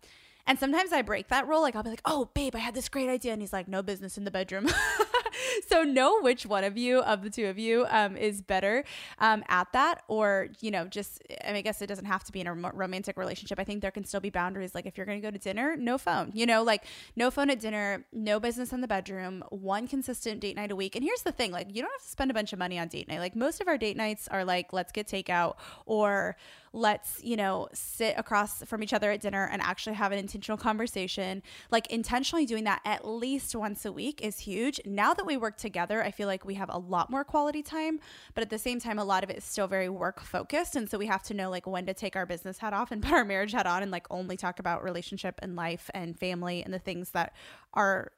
and 0.47 0.59
sometimes 0.59 0.93
I 0.93 1.03
break 1.03 1.29
that 1.29 1.47
rule. 1.47 1.61
Like 1.61 1.77
I'll 1.77 1.83
be 1.83 1.91
like, 1.91 2.01
"Oh, 2.07 2.31
babe, 2.33 2.57
I 2.57 2.59
had 2.59 2.75
this 2.75 2.89
great 2.89 3.11
idea," 3.11 3.33
and 3.33 3.43
he's 3.43 3.53
like, 3.53 3.69
"No 3.69 3.83
business 3.83 4.17
in 4.17 4.25
the 4.25 4.31
bedroom." 4.31 4.67
so 5.67 5.83
know 5.83 6.21
which 6.21 6.47
one 6.47 6.65
of 6.65 6.77
you, 6.77 7.01
of 7.01 7.23
the 7.23 7.31
two 7.31 7.47
of 7.47 7.59
you, 7.59 7.87
um, 7.89 8.17
is 8.17 8.41
better 8.43 8.85
um, 9.19 9.45
at 9.49 9.73
that, 9.73 10.03
or 10.09 10.49
you 10.61 10.71
know, 10.71 10.87
just 10.87 11.23
I, 11.45 11.49
mean, 11.49 11.57
I 11.57 11.61
guess 11.63 11.83
it 11.83 11.87
doesn't 11.87 12.05
have 12.05 12.25
to 12.25 12.33
be 12.33 12.41
in 12.41 12.47
a 12.47 12.55
romantic 12.55 13.17
relationship. 13.17 13.59
I 13.59 13.65
think 13.65 13.83
there 13.83 13.91
can 13.91 14.05
still 14.05 14.21
be 14.21 14.31
boundaries. 14.31 14.75
Like 14.75 14.87
if 14.87 14.97
you're 14.97 15.07
going 15.07 15.21
to 15.21 15.27
go 15.27 15.31
to 15.31 15.39
dinner, 15.39 15.77
no 15.77 15.99
phone. 15.99 16.31
You 16.35 16.47
know, 16.47 16.63
like 16.63 16.85
no 17.17 17.31
phone 17.31 17.51
at 17.51 17.61
dinner, 17.61 18.05
no 18.13 18.41
business 18.41 18.73
in 18.73 18.81
the 18.81 18.89
bedroom, 18.89 19.45
one 19.51 19.87
consistent 19.87 20.41
date 20.41 20.57
night 20.57 20.71
a 20.71 20.77
week. 20.77 20.95
And 20.97 21.05
here's 21.05 21.23
the 21.23 21.33
thing: 21.33 21.53
like 21.53 21.75
you 21.75 21.83
don't 21.83 21.93
have 21.93 22.03
to 22.03 22.09
spend 22.09 22.31
a 22.31 22.35
bunch 22.35 22.53
of 22.53 22.59
money 22.59 22.79
on 22.79 22.89
date 22.89 23.09
night. 23.09 23.21
Like 23.21 23.37
most 23.37 23.61
of 23.61 23.69
our 23.69 23.79
date 23.79 23.97
nights 23.97 24.29
are 24.29 24.45
like 24.45 24.73
let's 24.73 24.93
get 24.93 25.07
takeout 25.07 25.57
or 25.87 26.37
let's 26.73 27.23
you 27.23 27.37
know 27.37 27.69
sit 27.73 28.15
across 28.17 28.63
from 28.65 28.83
each 28.83 28.93
other 28.93 29.11
at 29.11 29.21
dinner 29.21 29.49
and 29.51 29.63
actually 29.63 29.95
have 29.95 30.13
an 30.13 30.19
intentional 30.19 30.59
conversation 30.59 31.43
like 31.71 31.87
intentionally 31.89 32.47
doing 32.47 32.65
that 32.65 32.81
at 32.85 33.07
least 33.07 33.55
once 33.55 33.85
a 33.85 33.93
week 33.93 34.21
is 34.23 34.41
huge 34.41 34.81
now 34.85 35.15
that 35.15 35.25
we 35.29 35.37
work 35.37 35.57
together, 35.57 36.03
I 36.03 36.11
feel 36.11 36.27
like 36.27 36.45
we 36.45 36.55
have 36.55 36.71
a 36.73 36.79
lot 36.79 37.11
more 37.11 37.23
quality 37.23 37.63
time, 37.63 38.01
but 38.35 38.43
at 38.43 38.51
the 38.51 38.59
same 38.59 38.81
time, 38.81 38.99
a 38.99 39.05
lot 39.05 39.23
of 39.23 39.31
it 39.31 39.37
is 39.37 39.45
still 39.45 39.69
very 39.69 39.89
work 39.89 40.21
focused. 40.21 40.75
And 40.75 40.91
so 40.91 40.99
we 40.99 41.07
have 41.07 41.23
to 41.25 41.35
know 41.35 41.51
like 41.51 41.67
when 41.67 41.87
to 41.87 41.95
take 41.95 42.17
our 42.17 42.27
business 42.27 42.59
hat 42.59 42.73
off 42.73 42.91
and 42.91 43.03
put 43.05 43.13
our 43.13 43.25
marriage 43.25 43.53
hat 43.53 43.67
on 43.67 43.83
and 43.83 43.93
like 43.93 44.07
only 44.11 44.37
talk 44.37 44.59
about 44.59 44.83
relationship 44.83 45.39
and 45.43 45.55
life 45.55 45.91
and 45.95 46.19
family 46.19 46.65
and 46.65 46.75
the 46.75 46.79
things 46.79 47.11
that 47.11 47.35
are 47.75 48.13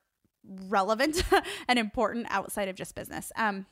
relevant 0.69 1.23
and 1.69 1.79
important 1.79 2.26
outside 2.31 2.69
of 2.69 2.76
just 2.76 2.95
business. 2.95 3.31
Um, 3.37 3.67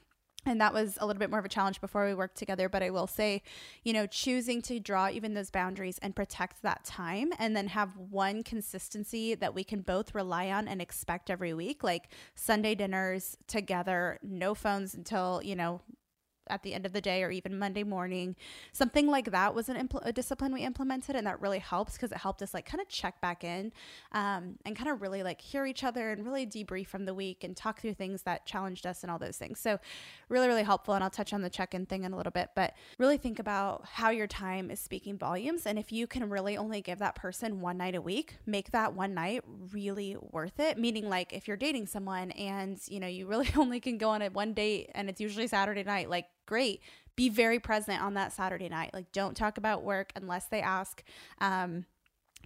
and 0.47 0.61
that 0.61 0.73
was 0.73 0.97
a 1.01 1.07
little 1.07 1.19
bit 1.19 1.31
more 1.31 1.39
of 1.39 1.45
a 1.45 1.49
challenge 1.49 1.81
before 1.81 2.07
we 2.07 2.15
worked 2.15 2.37
together 2.37 2.69
but 2.69 2.83
i 2.83 2.91
will 2.91 3.07
say 3.07 3.43
you 3.85 3.93
know 3.93 4.07
choosing 4.07 4.63
to 4.63 4.79
draw 4.81 5.09
even 5.09 5.35
those 5.35 5.51
boundaries 5.51 5.99
and 6.03 6.15
protect 6.15 6.63
that 6.63 6.85
time 6.85 7.31
and 7.39 7.57
then 7.57 7.69
have 7.69 7.97
one 7.97 8.43
consistency 8.43 9.35
that 9.35 9.55
we 9.55 9.65
can 9.65 9.81
both 9.81 10.15
rely 10.15 10.51
on 10.51 10.69
and 10.69 10.81
expect 10.81 11.31
every 11.31 11.55
week 11.55 11.83
like 11.83 12.09
sunday 12.35 12.75
dinners 12.75 13.37
together 13.47 14.19
no 14.23 14.55
phones 14.55 14.95
until 14.95 15.41
you 15.45 15.57
know 15.57 15.81
at 16.51 16.63
the 16.63 16.75
end 16.75 16.87
of 16.87 16.93
the 16.93 17.01
day 17.01 17.23
or 17.23 17.31
even 17.31 17.59
Monday 17.59 17.85
morning. 17.85 18.37
Something 18.73 19.07
like 19.07 19.31
that 19.31 19.55
was 19.55 19.69
an 19.69 19.77
impl- 19.77 20.05
a 20.05 20.13
discipline 20.13 20.53
we 20.53 20.63
implemented, 20.63 21.17
and 21.17 21.27
that 21.27 21.41
really 21.41 21.59
helps 21.59 21.95
because 21.95 22.13
it 22.13 22.19
helped 22.19 22.43
us 22.43 22.55
like 22.55 22.67
kind 22.67 22.81
of 22.81 22.89
check 22.89 23.21
back 23.21 23.45
in 23.45 23.73
um, 24.13 24.59
and 24.65 24.77
kind 24.77 24.91
of 24.91 25.03
really 25.03 25.23
like 25.23 25.41
hear 25.41 25.67
each 25.67 25.85
other 25.85 26.11
and 26.11 26.25
really 26.25 26.47
debrief 26.47 26.87
from 26.87 27.05
the 27.05 27.15
week 27.15 27.45
and 27.45 27.57
talk 27.57 27.81
through 27.81 27.95
things 27.95 28.23
that 28.23 28.47
challenged 28.47 28.87
us 28.87 29.03
and 29.03 29.11
all 29.11 29.19
those 29.19 29.37
things. 29.37 29.59
So, 29.59 29.79
really, 30.29 30.49
really 30.49 30.63
helpful. 30.63 30.95
And 30.95 31.05
I'll 31.05 31.11
touch 31.11 31.33
on 31.33 31.43
the 31.43 31.51
check 31.51 31.75
in 31.75 31.87
thing 31.87 32.05
in 32.05 32.13
a 32.13 32.17
little 32.17 32.33
bit, 32.33 32.51
but 32.55 32.75
really 32.99 33.17
think 33.17 33.39
about 33.39 33.85
how 33.85 34.11
your 34.11 34.27
time 34.27 34.71
is 34.71 34.81
speaking 34.81 35.19
volumes. 35.19 35.67
And 35.67 35.79
if 35.79 35.93
you 35.93 36.07
can 36.07 36.29
really 36.29 36.57
only 36.57 36.81
give 36.81 36.99
that 36.99 37.15
person 37.15 37.61
one 37.61 37.79
night 37.79 37.95
a 37.95 38.01
week, 38.01 38.37
make 38.47 38.71
that 38.73 38.95
one 38.95 39.15
night 39.15 39.43
really 39.73 40.17
worth 40.33 40.61
it. 40.61 40.79
Meaning, 40.79 41.09
like 41.09 41.33
if 41.33 41.49
you're 41.49 41.57
dating 41.57 41.87
someone 41.87 42.31
and 42.33 42.81
you 42.89 43.01
know 43.01 43.07
you 43.07 43.27
really 43.27 43.49
only 43.57 43.81
can 43.81 43.99
go 43.99 44.11
on 44.11 44.23
a 44.23 44.29
one 44.29 44.53
date 44.53 44.91
and 44.95 45.09
it's 45.09 45.21
usually 45.21 45.47
Saturday 45.47 45.85
night, 45.85 46.09
like 46.11 46.27
great. 46.49 46.81
Be 47.15 47.29
very 47.29 47.61
present 47.61 48.03
on 48.03 48.15
that 48.15 48.33
Saturday 48.33 48.69
night. 48.69 48.91
Like, 48.95 49.13
don't 49.13 49.37
talk 49.37 49.59
about 49.59 49.83
work 49.83 50.13
unless 50.17 50.47
they 50.47 50.61
ask. 50.61 51.05
Um, 51.41 51.85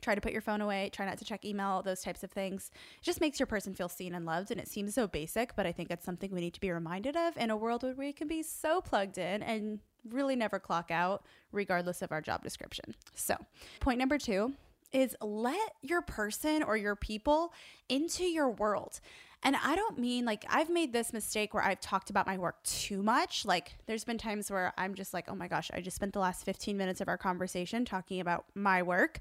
Try 0.01 0.17
to 0.17 0.21
put 0.21 0.33
your 0.33 0.41
phone 0.41 0.61
away, 0.61 0.91
try 0.93 1.07
not 1.07 1.19
to 1.19 1.25
check 1.25 1.45
email, 1.45 1.81
those 1.81 2.03
types 2.03 2.25
of 2.25 2.33
things. 2.33 2.73
It 2.99 3.05
just 3.05 3.21
makes 3.21 3.39
your 3.39 3.47
person 3.47 3.73
feel 3.73 3.89
seen 3.89 4.15
and 4.15 4.27
loved. 4.27 4.51
And 4.51 4.59
it 4.59 4.67
seems 4.67 4.95
so 4.95 5.07
basic, 5.07 5.55
but 5.55 5.65
I 5.65 5.71
think 5.71 5.93
it's 5.93 6.05
something 6.05 6.33
we 6.33 6.41
need 6.41 6.55
to 6.55 6.61
be 6.61 6.73
reminded 6.73 7.17
of 7.17 7.37
in 7.37 7.51
a 7.51 7.57
world 7.57 7.85
where 7.85 7.95
we 7.95 8.13
can 8.13 8.27
be 8.27 8.43
so 8.43 8.81
plugged 8.81 9.17
in 9.17 9.45
and 9.45 9.79
really 10.11 10.35
never 10.35 10.59
clock 10.59 10.91
out, 10.91 11.25
regardless 11.53 12.03
of 12.03 12.11
our 12.11 12.21
job 12.21 12.43
description. 12.43 12.97
So, 13.15 13.37
point 13.79 14.01
number 14.01 14.19
two 14.19 14.55
is 14.93 15.17
let 15.23 15.75
your 15.83 16.03
person 16.03 16.65
or 16.65 16.77
your 16.77 16.97
people 16.97 17.53
into 17.89 18.25
your 18.25 18.51
world. 18.51 18.99
And 19.43 19.57
I 19.57 19.75
don't 19.75 19.99
mean 19.99 20.25
like 20.25 20.45
I've 20.49 20.71
made 20.71 20.93
this 20.93 21.13
mistake 21.13 21.53
where 21.53 21.63
I've 21.63 21.81
talked 21.81 22.11
about 22.11 22.27
my 22.27 22.39
work 22.39 22.63
too 22.63 23.03
much. 23.03 23.45
Like 23.45 23.77
there's 23.87 24.05
been 24.05 24.19
times 24.19 24.51
where 24.51 24.73
I'm 24.79 24.95
just 24.95 25.13
like, 25.13 25.27
oh 25.29 25.35
my 25.35 25.49
gosh, 25.49 25.71
I 25.75 25.81
just 25.81 25.97
spent 25.97 26.13
the 26.13 26.21
last 26.21 26.45
15 26.45 26.77
minutes 26.77 27.01
of 27.01 27.09
our 27.09 27.19
conversation 27.19 27.85
talking 27.85 28.21
about 28.21 28.45
my 28.55 28.83
work. 28.83 29.19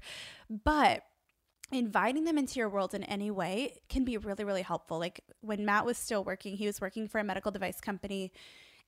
But 0.48 1.02
inviting 1.72 2.24
them 2.24 2.38
into 2.38 2.60
your 2.60 2.68
world 2.68 2.94
in 2.94 3.02
any 3.04 3.30
way 3.30 3.80
can 3.88 4.04
be 4.04 4.16
really, 4.16 4.44
really 4.44 4.62
helpful. 4.62 4.98
Like 4.98 5.22
when 5.40 5.64
Matt 5.64 5.86
was 5.86 5.98
still 5.98 6.22
working, 6.22 6.56
he 6.56 6.66
was 6.66 6.80
working 6.80 7.08
for 7.08 7.18
a 7.18 7.24
medical 7.24 7.50
device 7.50 7.80
company. 7.80 8.32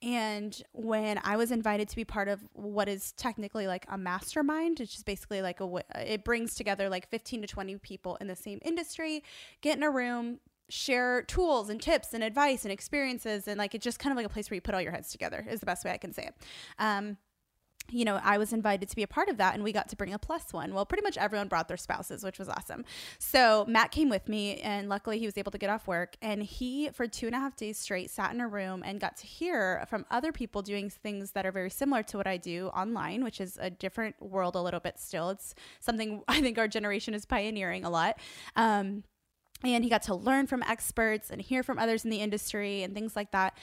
And 0.02 0.60
when 0.72 1.18
I 1.24 1.36
was 1.36 1.50
invited 1.50 1.88
to 1.88 1.96
be 1.96 2.04
part 2.04 2.28
of 2.28 2.40
what 2.52 2.88
is 2.88 3.12
technically 3.12 3.66
like 3.66 3.86
a 3.88 3.96
mastermind, 3.96 4.80
it's 4.80 4.92
just 4.92 5.06
basically 5.06 5.40
like 5.40 5.60
a, 5.60 5.82
it 5.94 6.24
brings 6.24 6.54
together 6.54 6.90
like 6.90 7.08
15 7.08 7.40
to 7.42 7.46
20 7.46 7.76
people 7.78 8.16
in 8.16 8.26
the 8.26 8.36
same 8.36 8.58
industry, 8.62 9.24
get 9.62 9.78
in 9.78 9.82
a 9.82 9.90
room, 9.90 10.40
share 10.68 11.22
tools 11.22 11.68
and 11.68 11.80
tips 11.80 12.14
and 12.14 12.24
advice 12.24 12.64
and 12.64 12.72
experiences 12.72 13.46
and 13.46 13.58
like 13.58 13.74
it's 13.74 13.84
just 13.84 13.98
kind 13.98 14.12
of 14.12 14.16
like 14.16 14.26
a 14.26 14.28
place 14.28 14.50
where 14.50 14.56
you 14.56 14.60
put 14.60 14.74
all 14.74 14.80
your 14.80 14.92
heads 14.92 15.10
together 15.10 15.46
is 15.48 15.60
the 15.60 15.66
best 15.66 15.84
way 15.84 15.90
I 15.90 15.98
can 15.98 16.12
say 16.12 16.24
it. 16.24 16.34
Um, 16.78 17.18
you 17.90 18.04
know, 18.04 18.18
I 18.22 18.38
was 18.38 18.52
invited 18.52 18.88
to 18.88 18.96
be 18.96 19.02
a 19.02 19.06
part 19.06 19.28
of 19.28 19.36
that 19.36 19.54
and 19.54 19.62
we 19.62 19.72
got 19.72 19.88
to 19.90 19.96
bring 19.96 20.14
a 20.14 20.18
plus 20.18 20.52
one. 20.52 20.72
Well, 20.72 20.86
pretty 20.86 21.02
much 21.02 21.18
everyone 21.18 21.48
brought 21.48 21.68
their 21.68 21.76
spouses, 21.76 22.24
which 22.24 22.38
was 22.38 22.48
awesome. 22.48 22.84
So 23.18 23.64
Matt 23.68 23.90
came 23.90 24.08
with 24.08 24.28
me 24.28 24.56
and 24.56 24.88
luckily 24.88 25.18
he 25.18 25.26
was 25.26 25.36
able 25.36 25.52
to 25.52 25.58
get 25.58 25.70
off 25.70 25.86
work. 25.86 26.16
And 26.22 26.42
he, 26.42 26.88
for 26.90 27.06
two 27.06 27.26
and 27.26 27.34
a 27.34 27.38
half 27.38 27.56
days 27.56 27.78
straight, 27.78 28.10
sat 28.10 28.32
in 28.32 28.40
a 28.40 28.48
room 28.48 28.82
and 28.84 29.00
got 29.00 29.16
to 29.18 29.26
hear 29.26 29.84
from 29.88 30.06
other 30.10 30.32
people 30.32 30.62
doing 30.62 30.88
things 30.88 31.32
that 31.32 31.44
are 31.44 31.52
very 31.52 31.70
similar 31.70 32.02
to 32.04 32.16
what 32.16 32.26
I 32.26 32.38
do 32.38 32.68
online, 32.68 33.22
which 33.22 33.40
is 33.40 33.58
a 33.60 33.68
different 33.68 34.20
world 34.20 34.56
a 34.56 34.62
little 34.62 34.80
bit 34.80 34.98
still. 34.98 35.30
It's 35.30 35.54
something 35.80 36.22
I 36.28 36.40
think 36.40 36.58
our 36.58 36.68
generation 36.68 37.14
is 37.14 37.26
pioneering 37.26 37.84
a 37.84 37.90
lot. 37.90 38.18
Um, 38.56 39.04
and 39.72 39.84
he 39.84 39.90
got 39.90 40.02
to 40.02 40.14
learn 40.14 40.46
from 40.46 40.62
experts 40.62 41.30
and 41.30 41.40
hear 41.40 41.62
from 41.62 41.78
others 41.78 42.04
in 42.04 42.10
the 42.10 42.20
industry 42.20 42.82
and 42.82 42.94
things 42.94 43.16
like 43.16 43.30
that. 43.30 43.56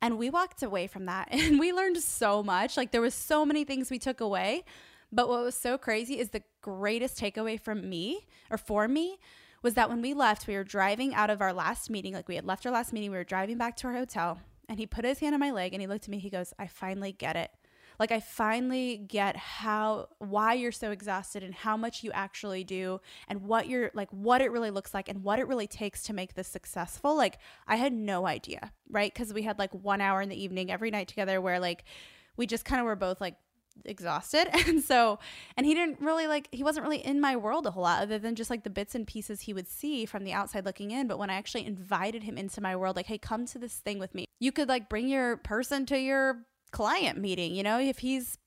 And 0.00 0.16
we 0.16 0.30
walked 0.30 0.62
away 0.62 0.86
from 0.86 1.06
that 1.06 1.28
and 1.32 1.58
we 1.58 1.72
learned 1.72 1.98
so 1.98 2.42
much. 2.42 2.76
Like 2.76 2.92
there 2.92 3.00
was 3.00 3.14
so 3.14 3.44
many 3.44 3.64
things 3.64 3.90
we 3.90 3.98
took 3.98 4.20
away. 4.20 4.64
But 5.10 5.28
what 5.28 5.42
was 5.42 5.54
so 5.54 5.78
crazy 5.78 6.18
is 6.18 6.30
the 6.30 6.42
greatest 6.60 7.18
takeaway 7.18 7.60
from 7.60 7.88
me 7.88 8.26
or 8.50 8.58
for 8.58 8.86
me 8.86 9.18
was 9.62 9.74
that 9.74 9.88
when 9.88 10.02
we 10.02 10.14
left 10.14 10.46
we 10.46 10.54
were 10.54 10.64
driving 10.64 11.14
out 11.14 11.30
of 11.30 11.40
our 11.40 11.52
last 11.52 11.90
meeting. 11.90 12.14
Like 12.14 12.28
we 12.28 12.36
had 12.36 12.44
left 12.44 12.66
our 12.66 12.72
last 12.72 12.92
meeting 12.92 13.10
we 13.10 13.16
were 13.16 13.24
driving 13.24 13.58
back 13.58 13.76
to 13.78 13.88
our 13.88 13.94
hotel 13.94 14.38
and 14.68 14.78
he 14.78 14.86
put 14.86 15.04
his 15.04 15.18
hand 15.18 15.34
on 15.34 15.40
my 15.40 15.50
leg 15.50 15.72
and 15.72 15.80
he 15.80 15.86
looked 15.86 16.04
at 16.04 16.10
me. 16.10 16.18
He 16.18 16.30
goes 16.30 16.52
i 16.58 16.66
finally 16.66 17.12
get 17.12 17.36
it 17.36 17.50
like 17.98 18.12
I 18.12 18.20
finally 18.20 18.96
get 18.96 19.36
how 19.36 20.08
why 20.18 20.54
you're 20.54 20.72
so 20.72 20.90
exhausted 20.90 21.42
and 21.42 21.54
how 21.54 21.76
much 21.76 22.04
you 22.04 22.10
actually 22.12 22.64
do 22.64 23.00
and 23.26 23.42
what 23.42 23.68
you're 23.68 23.90
like 23.94 24.10
what 24.10 24.40
it 24.40 24.50
really 24.52 24.70
looks 24.70 24.94
like 24.94 25.08
and 25.08 25.22
what 25.22 25.38
it 25.38 25.48
really 25.48 25.66
takes 25.66 26.02
to 26.04 26.12
make 26.12 26.34
this 26.34 26.48
successful. 26.48 27.16
Like 27.16 27.38
I 27.66 27.76
had 27.76 27.92
no 27.92 28.26
idea, 28.26 28.72
right? 28.90 29.14
Cuz 29.14 29.34
we 29.34 29.42
had 29.42 29.58
like 29.58 29.72
1 29.74 30.00
hour 30.00 30.22
in 30.22 30.28
the 30.28 30.42
evening 30.42 30.70
every 30.70 30.90
night 30.90 31.08
together 31.08 31.40
where 31.40 31.58
like 31.58 31.84
we 32.36 32.46
just 32.46 32.64
kind 32.64 32.80
of 32.80 32.86
were 32.86 32.96
both 32.96 33.20
like 33.20 33.36
exhausted 33.84 34.48
and 34.68 34.82
so 34.82 35.18
and 35.56 35.66
he 35.66 35.74
didn't 35.74 36.00
really 36.00 36.26
like 36.26 36.48
he 36.52 36.62
wasn't 36.62 36.84
really 36.84 37.04
in 37.04 37.20
my 37.20 37.36
world 37.36 37.66
a 37.66 37.70
whole 37.70 37.82
lot 37.82 38.02
other 38.02 38.18
than 38.18 38.34
just 38.34 38.50
like 38.50 38.64
the 38.64 38.70
bits 38.70 38.94
and 38.94 39.06
pieces 39.06 39.42
he 39.42 39.52
would 39.52 39.68
see 39.68 40.04
from 40.04 40.24
the 40.24 40.32
outside 40.32 40.64
looking 40.64 40.90
in 40.90 41.06
but 41.06 41.18
when 41.18 41.30
i 41.30 41.34
actually 41.34 41.64
invited 41.64 42.24
him 42.24 42.36
into 42.36 42.60
my 42.60 42.74
world 42.74 42.96
like 42.96 43.06
hey 43.06 43.18
come 43.18 43.46
to 43.46 43.58
this 43.58 43.76
thing 43.76 43.98
with 43.98 44.14
me 44.14 44.24
you 44.40 44.52
could 44.52 44.68
like 44.68 44.88
bring 44.88 45.08
your 45.08 45.36
person 45.36 45.86
to 45.86 45.98
your 45.98 46.44
client 46.70 47.18
meeting. 47.18 47.54
You 47.54 47.62
know, 47.62 47.78
if 47.78 47.98
he's 47.98 48.38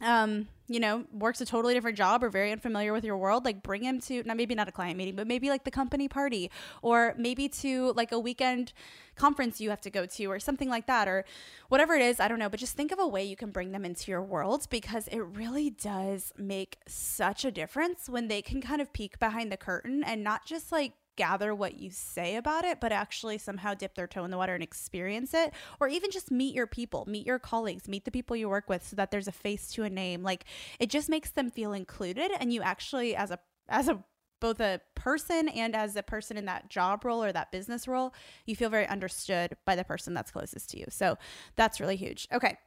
um, 0.00 0.48
you 0.68 0.80
know, 0.80 1.04
works 1.12 1.40
a 1.40 1.46
totally 1.46 1.74
different 1.74 1.96
job 1.96 2.24
or 2.24 2.30
very 2.30 2.50
unfamiliar 2.50 2.92
with 2.92 3.04
your 3.04 3.16
world, 3.16 3.44
like 3.44 3.62
bring 3.62 3.82
him 3.82 4.00
to 4.00 4.22
not 4.24 4.36
maybe 4.36 4.54
not 4.54 4.68
a 4.68 4.72
client 4.72 4.96
meeting, 4.96 5.14
but 5.14 5.26
maybe 5.26 5.48
like 5.48 5.64
the 5.64 5.70
company 5.70 6.08
party 6.08 6.50
or 6.80 7.14
maybe 7.18 7.48
to 7.48 7.92
like 7.92 8.10
a 8.10 8.18
weekend 8.18 8.72
conference 9.14 9.60
you 9.60 9.70
have 9.70 9.80
to 9.82 9.90
go 9.90 10.06
to 10.06 10.26
or 10.26 10.40
something 10.40 10.68
like 10.68 10.86
that 10.86 11.06
or 11.06 11.24
whatever 11.68 11.94
it 11.94 12.02
is, 12.02 12.18
I 12.18 12.28
don't 12.28 12.38
know, 12.38 12.48
but 12.48 12.58
just 12.58 12.74
think 12.74 12.90
of 12.90 12.98
a 12.98 13.06
way 13.06 13.22
you 13.22 13.36
can 13.36 13.50
bring 13.50 13.72
them 13.72 13.84
into 13.84 14.10
your 14.10 14.22
world 14.22 14.66
because 14.70 15.08
it 15.08 15.20
really 15.20 15.70
does 15.70 16.32
make 16.38 16.78
such 16.88 17.44
a 17.44 17.50
difference 17.50 18.08
when 18.08 18.28
they 18.28 18.40
can 18.42 18.62
kind 18.62 18.80
of 18.80 18.92
peek 18.92 19.18
behind 19.18 19.52
the 19.52 19.56
curtain 19.56 20.02
and 20.02 20.24
not 20.24 20.46
just 20.46 20.72
like 20.72 20.94
gather 21.16 21.54
what 21.54 21.78
you 21.78 21.90
say 21.90 22.36
about 22.36 22.64
it, 22.64 22.80
but 22.80 22.92
actually 22.92 23.38
somehow 23.38 23.74
dip 23.74 23.94
their 23.94 24.06
toe 24.06 24.24
in 24.24 24.30
the 24.30 24.38
water 24.38 24.54
and 24.54 24.62
experience 24.62 25.34
it. 25.34 25.52
Or 25.80 25.88
even 25.88 26.10
just 26.10 26.30
meet 26.30 26.54
your 26.54 26.66
people, 26.66 27.04
meet 27.06 27.26
your 27.26 27.38
colleagues, 27.38 27.88
meet 27.88 28.04
the 28.04 28.10
people 28.10 28.36
you 28.36 28.48
work 28.48 28.68
with 28.68 28.86
so 28.86 28.96
that 28.96 29.10
there's 29.10 29.28
a 29.28 29.32
face 29.32 29.70
to 29.72 29.84
a 29.84 29.90
name. 29.90 30.22
Like 30.22 30.44
it 30.78 30.90
just 30.90 31.08
makes 31.08 31.30
them 31.30 31.50
feel 31.50 31.72
included 31.72 32.30
and 32.38 32.52
you 32.52 32.62
actually 32.62 33.14
as 33.16 33.30
a 33.30 33.38
as 33.68 33.88
a 33.88 34.02
both 34.40 34.60
a 34.60 34.80
person 34.96 35.48
and 35.48 35.76
as 35.76 35.94
a 35.94 36.02
person 36.02 36.36
in 36.36 36.46
that 36.46 36.68
job 36.68 37.04
role 37.04 37.22
or 37.22 37.30
that 37.32 37.52
business 37.52 37.86
role, 37.86 38.12
you 38.44 38.56
feel 38.56 38.68
very 38.68 38.88
understood 38.88 39.56
by 39.64 39.76
the 39.76 39.84
person 39.84 40.14
that's 40.14 40.32
closest 40.32 40.68
to 40.70 40.78
you. 40.78 40.86
So 40.90 41.16
that's 41.54 41.80
really 41.80 41.94
huge. 41.94 42.26
Okay. 42.32 42.58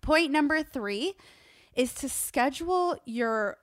Point 0.00 0.30
number 0.30 0.62
3 0.62 1.14
is 1.74 1.92
to 1.94 2.08
schedule 2.08 2.96
your 3.04 3.58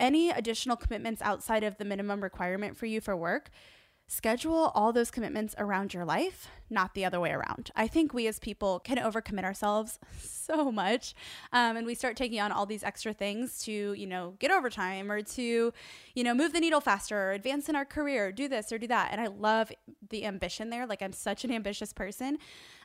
any 0.00 0.30
additional 0.30 0.76
commitments 0.76 1.22
outside 1.22 1.64
of 1.64 1.78
the 1.78 1.84
minimum 1.84 2.22
requirement 2.22 2.76
for 2.76 2.86
you 2.86 3.00
for 3.00 3.16
work, 3.16 3.50
schedule 4.08 4.72
all 4.74 4.90
those 4.92 5.10
commitments 5.10 5.54
around 5.58 5.92
your 5.92 6.04
life, 6.04 6.48
not 6.70 6.94
the 6.94 7.04
other 7.04 7.20
way 7.20 7.30
around. 7.30 7.70
I 7.76 7.86
think 7.86 8.14
we 8.14 8.26
as 8.26 8.38
people 8.38 8.80
can 8.80 8.96
overcommit 8.96 9.44
ourselves 9.44 9.98
so 10.20 10.72
much. 10.72 11.14
Um, 11.52 11.76
and 11.76 11.86
we 11.86 11.94
start 11.94 12.16
taking 12.16 12.40
on 12.40 12.50
all 12.50 12.64
these 12.64 12.82
extra 12.82 13.12
things 13.12 13.62
to, 13.64 13.92
you 13.92 14.06
know, 14.06 14.34
get 14.38 14.50
overtime 14.50 15.12
or 15.12 15.20
to, 15.22 15.72
you 16.14 16.24
know, 16.24 16.32
move 16.32 16.54
the 16.54 16.60
needle 16.60 16.80
faster 16.80 17.18
or 17.18 17.32
advance 17.32 17.68
in 17.68 17.76
our 17.76 17.84
career, 17.84 18.32
do 18.32 18.48
this 18.48 18.72
or 18.72 18.78
do 18.78 18.86
that. 18.86 19.10
And 19.12 19.20
I 19.20 19.26
love 19.26 19.70
the 20.08 20.24
ambition 20.24 20.70
there. 20.70 20.86
Like 20.86 21.02
I'm 21.02 21.12
such 21.12 21.44
an 21.44 21.52
ambitious 21.52 21.92
person. 21.92 22.38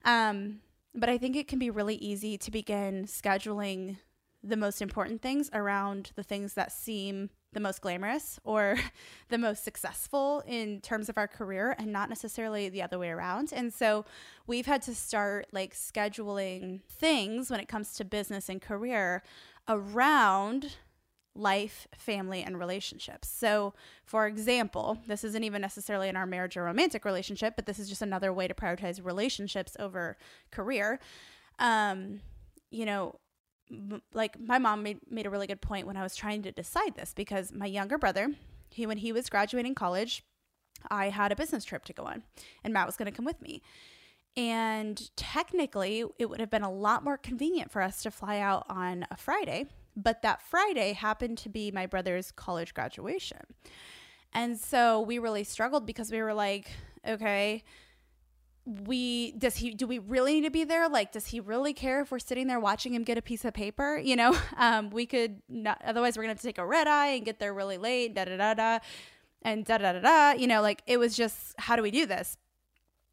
Um, 0.03 0.59
but 0.93 1.09
I 1.09 1.17
think 1.17 1.35
it 1.35 1.47
can 1.47 1.57
be 1.57 1.69
really 1.69 1.95
easy 1.95 2.37
to 2.37 2.51
begin 2.51 3.05
scheduling 3.05 3.97
the 4.43 4.57
most 4.57 4.81
important 4.81 5.21
things 5.21 5.49
around 5.53 6.11
the 6.15 6.23
things 6.23 6.53
that 6.53 6.71
seem 6.71 7.29
the 7.53 7.59
most 7.59 7.81
glamorous 7.81 8.39
or 8.43 8.77
the 9.29 9.37
most 9.37 9.63
successful 9.63 10.43
in 10.45 10.81
terms 10.81 11.07
of 11.07 11.17
our 11.17 11.27
career 11.27 11.75
and 11.77 11.93
not 11.93 12.09
necessarily 12.09 12.67
the 12.67 12.81
other 12.81 12.99
way 12.99 13.09
around. 13.09 13.53
And 13.53 13.73
so 13.73 14.05
we've 14.45 14.65
had 14.65 14.81
to 14.83 14.95
start 14.95 15.47
like 15.51 15.73
scheduling 15.73 16.81
things 16.89 17.49
when 17.49 17.59
it 17.59 17.67
comes 17.67 17.93
to 17.93 18.05
business 18.05 18.49
and 18.49 18.61
career 18.61 19.23
around 19.67 20.75
life, 21.35 21.87
family, 21.97 22.43
and 22.43 22.59
relationships. 22.59 23.27
So, 23.27 23.73
for 24.05 24.27
example, 24.27 24.99
this 25.07 25.23
isn't 25.23 25.43
even 25.43 25.61
necessarily 25.61 26.07
in 26.09 26.15
our 26.15 26.27
marriage 26.27 26.57
or 26.57 26.63
romantic 26.63 27.05
relationship, 27.05 27.55
but 27.55 27.65
this 27.65 27.79
is 27.79 27.89
just 27.89 28.03
another 28.03 28.31
way 28.31 28.47
to 28.47 28.53
prioritize 28.53 29.03
relationships 29.03 29.75
over 29.79 30.17
career. 30.51 30.99
Um, 31.57 32.19
you 32.69 32.85
know, 32.85 33.15
like 34.13 34.39
my 34.39 34.59
mom 34.59 34.83
made, 34.83 34.99
made 35.09 35.25
a 35.25 35.29
really 35.29 35.47
good 35.47 35.61
point 35.61 35.87
when 35.87 35.97
I 35.97 36.03
was 36.03 36.15
trying 36.15 36.43
to 36.43 36.51
decide 36.51 36.95
this 36.95 37.13
because 37.13 37.51
my 37.51 37.65
younger 37.65 37.97
brother, 37.97 38.29
he 38.69 38.85
when 38.85 38.97
he 38.97 39.11
was 39.11 39.29
graduating 39.29 39.75
college, 39.75 40.23
I 40.89 41.09
had 41.09 41.31
a 41.31 41.35
business 41.35 41.63
trip 41.63 41.85
to 41.85 41.93
go 41.93 42.03
on 42.03 42.23
and 42.63 42.73
Matt 42.73 42.85
was 42.85 42.97
going 42.97 43.09
to 43.09 43.15
come 43.15 43.25
with 43.25 43.41
me. 43.41 43.61
And 44.35 45.09
technically, 45.15 46.03
it 46.17 46.29
would 46.29 46.39
have 46.39 46.49
been 46.49 46.63
a 46.63 46.71
lot 46.71 47.03
more 47.03 47.17
convenient 47.17 47.71
for 47.71 47.81
us 47.81 48.01
to 48.03 48.11
fly 48.11 48.39
out 48.39 48.65
on 48.67 49.05
a 49.11 49.17
Friday, 49.17 49.67
but 49.95 50.23
that 50.23 50.41
Friday 50.41 50.93
happened 50.93 51.37
to 51.39 51.49
be 51.49 51.69
my 51.69 51.85
brother's 51.85 52.31
college 52.31 52.73
graduation. 52.73 53.41
And 54.33 54.57
so 54.57 55.01
we 55.01 55.19
really 55.19 55.43
struggled 55.43 55.85
because 55.85 56.11
we 56.11 56.21
were 56.21 56.33
like, 56.33 56.71
okay, 57.07 57.63
we 58.65 59.33
does 59.33 59.57
he 59.57 59.71
do 59.71 59.85
we 59.85 59.99
really 59.99 60.35
need 60.35 60.45
to 60.45 60.51
be 60.51 60.63
there? 60.63 60.87
Like 60.87 61.11
does 61.11 61.27
he 61.27 61.39
really 61.39 61.73
care 61.73 62.01
if 62.01 62.11
we're 62.11 62.19
sitting 62.19 62.47
there 62.47 62.59
watching 62.59 62.93
him 62.93 63.03
get 63.03 63.17
a 63.17 63.21
piece 63.21 63.43
of 63.45 63.53
paper? 63.53 63.97
You 64.13 64.17
know 64.17 64.37
um 64.57 64.89
we 64.91 65.05
could 65.05 65.41
not 65.49 65.81
otherwise 65.83 66.17
we're 66.17 66.23
gonna 66.23 66.33
have 66.33 66.41
to 66.41 66.47
take 66.47 66.57
a 66.59 66.65
red 66.65 66.87
eye 66.87 67.07
and 67.07 67.25
get 67.25 67.39
there 67.39 67.53
really 67.53 67.77
late 67.77 68.13
da 68.13 68.25
da 68.25 68.37
da 68.37 68.53
da 68.53 68.79
and 69.41 69.65
da 69.65 69.77
da 69.79 69.93
da 69.93 69.99
da. 69.99 70.31
You 70.39 70.47
know 70.47 70.61
like 70.61 70.83
it 70.87 70.97
was 70.97 71.15
just 71.15 71.55
how 71.57 71.75
do 71.75 71.81
we 71.81 71.91
do 71.91 72.05
this? 72.05 72.37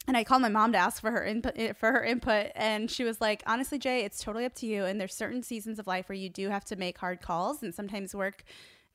And 0.06 0.16
I 0.16 0.24
called 0.24 0.42
my 0.42 0.48
mom 0.48 0.72
to 0.72 0.78
ask 0.78 1.00
for 1.00 1.10
her 1.10 1.24
input 1.24 1.54
eh, 1.56 1.72
for 1.72 1.92
her 1.92 2.04
input 2.04 2.48
and 2.54 2.90
she 2.90 3.02
was 3.02 3.20
like 3.20 3.42
honestly 3.46 3.78
Jay 3.78 4.04
it's 4.04 4.22
totally 4.22 4.44
up 4.44 4.54
to 4.56 4.66
you 4.66 4.84
and 4.84 5.00
there's 5.00 5.14
certain 5.14 5.42
seasons 5.42 5.78
of 5.78 5.86
life 5.86 6.08
where 6.08 6.16
you 6.16 6.28
do 6.28 6.48
have 6.48 6.64
to 6.66 6.76
make 6.76 6.98
hard 6.98 7.22
calls 7.22 7.62
and 7.62 7.74
sometimes 7.74 8.14
work 8.14 8.44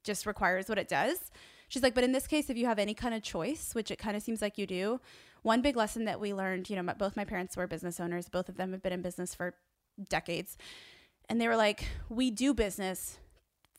just 0.03 0.25
requires 0.25 0.69
what 0.69 0.77
it 0.77 0.87
does. 0.87 1.31
She's 1.69 1.81
like 1.83 1.95
but 1.95 2.03
in 2.03 2.11
this 2.11 2.27
case 2.27 2.49
if 2.49 2.57
you 2.57 2.67
have 2.67 2.79
any 2.79 2.93
kind 2.93 3.15
of 3.15 3.23
choice 3.23 3.73
which 3.73 3.89
it 3.89 3.97
kind 3.97 4.15
of 4.15 4.23
seems 4.23 4.41
like 4.41 4.57
you 4.57 4.67
do 4.67 4.99
one 5.45 5.61
big 5.61 5.77
lesson 5.77 6.05
that 6.05 6.19
we 6.19 6.33
learned, 6.33 6.71
you 6.71 6.75
know, 6.75 6.81
my, 6.81 6.93
both 6.93 7.15
my 7.15 7.23
parents 7.23 7.55
were 7.55 7.67
business 7.67 7.99
owners, 7.99 8.27
both 8.27 8.49
of 8.49 8.57
them 8.57 8.71
have 8.71 8.81
been 8.81 8.91
in 8.91 9.03
business 9.03 9.35
for 9.35 9.53
decades. 10.09 10.57
And 11.29 11.39
they 11.39 11.47
were 11.47 11.55
like, 11.55 11.85
we 12.09 12.31
do 12.31 12.53
business 12.55 13.19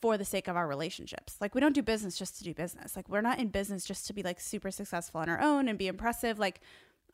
for 0.01 0.17
the 0.17 0.23
sake 0.23 0.47
of 0.47 0.55
our 0.55 0.65
relationships. 0.65 1.35
Like 1.41 1.53
we 1.53 1.59
don't 1.59 1.75
do 1.75 1.81
business 1.81 2.17
just 2.17 2.37
to 2.37 2.45
do 2.45 2.53
business. 2.53 2.95
Like 2.95 3.09
we're 3.09 3.19
not 3.19 3.39
in 3.39 3.49
business 3.49 3.83
just 3.83 4.07
to 4.07 4.13
be 4.13 4.23
like 4.23 4.39
super 4.39 4.71
successful 4.71 5.19
on 5.19 5.27
our 5.27 5.41
own 5.41 5.67
and 5.67 5.77
be 5.77 5.87
impressive. 5.87 6.39
Like 6.39 6.61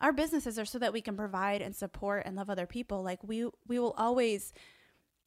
our 0.00 0.12
businesses 0.12 0.56
are 0.56 0.64
so 0.64 0.78
that 0.78 0.92
we 0.92 1.00
can 1.00 1.16
provide 1.16 1.60
and 1.60 1.74
support 1.74 2.22
and 2.24 2.36
love 2.36 2.48
other 2.48 2.66
people. 2.66 3.02
Like 3.02 3.24
we 3.24 3.48
we 3.66 3.80
will 3.80 3.94
always 3.98 4.52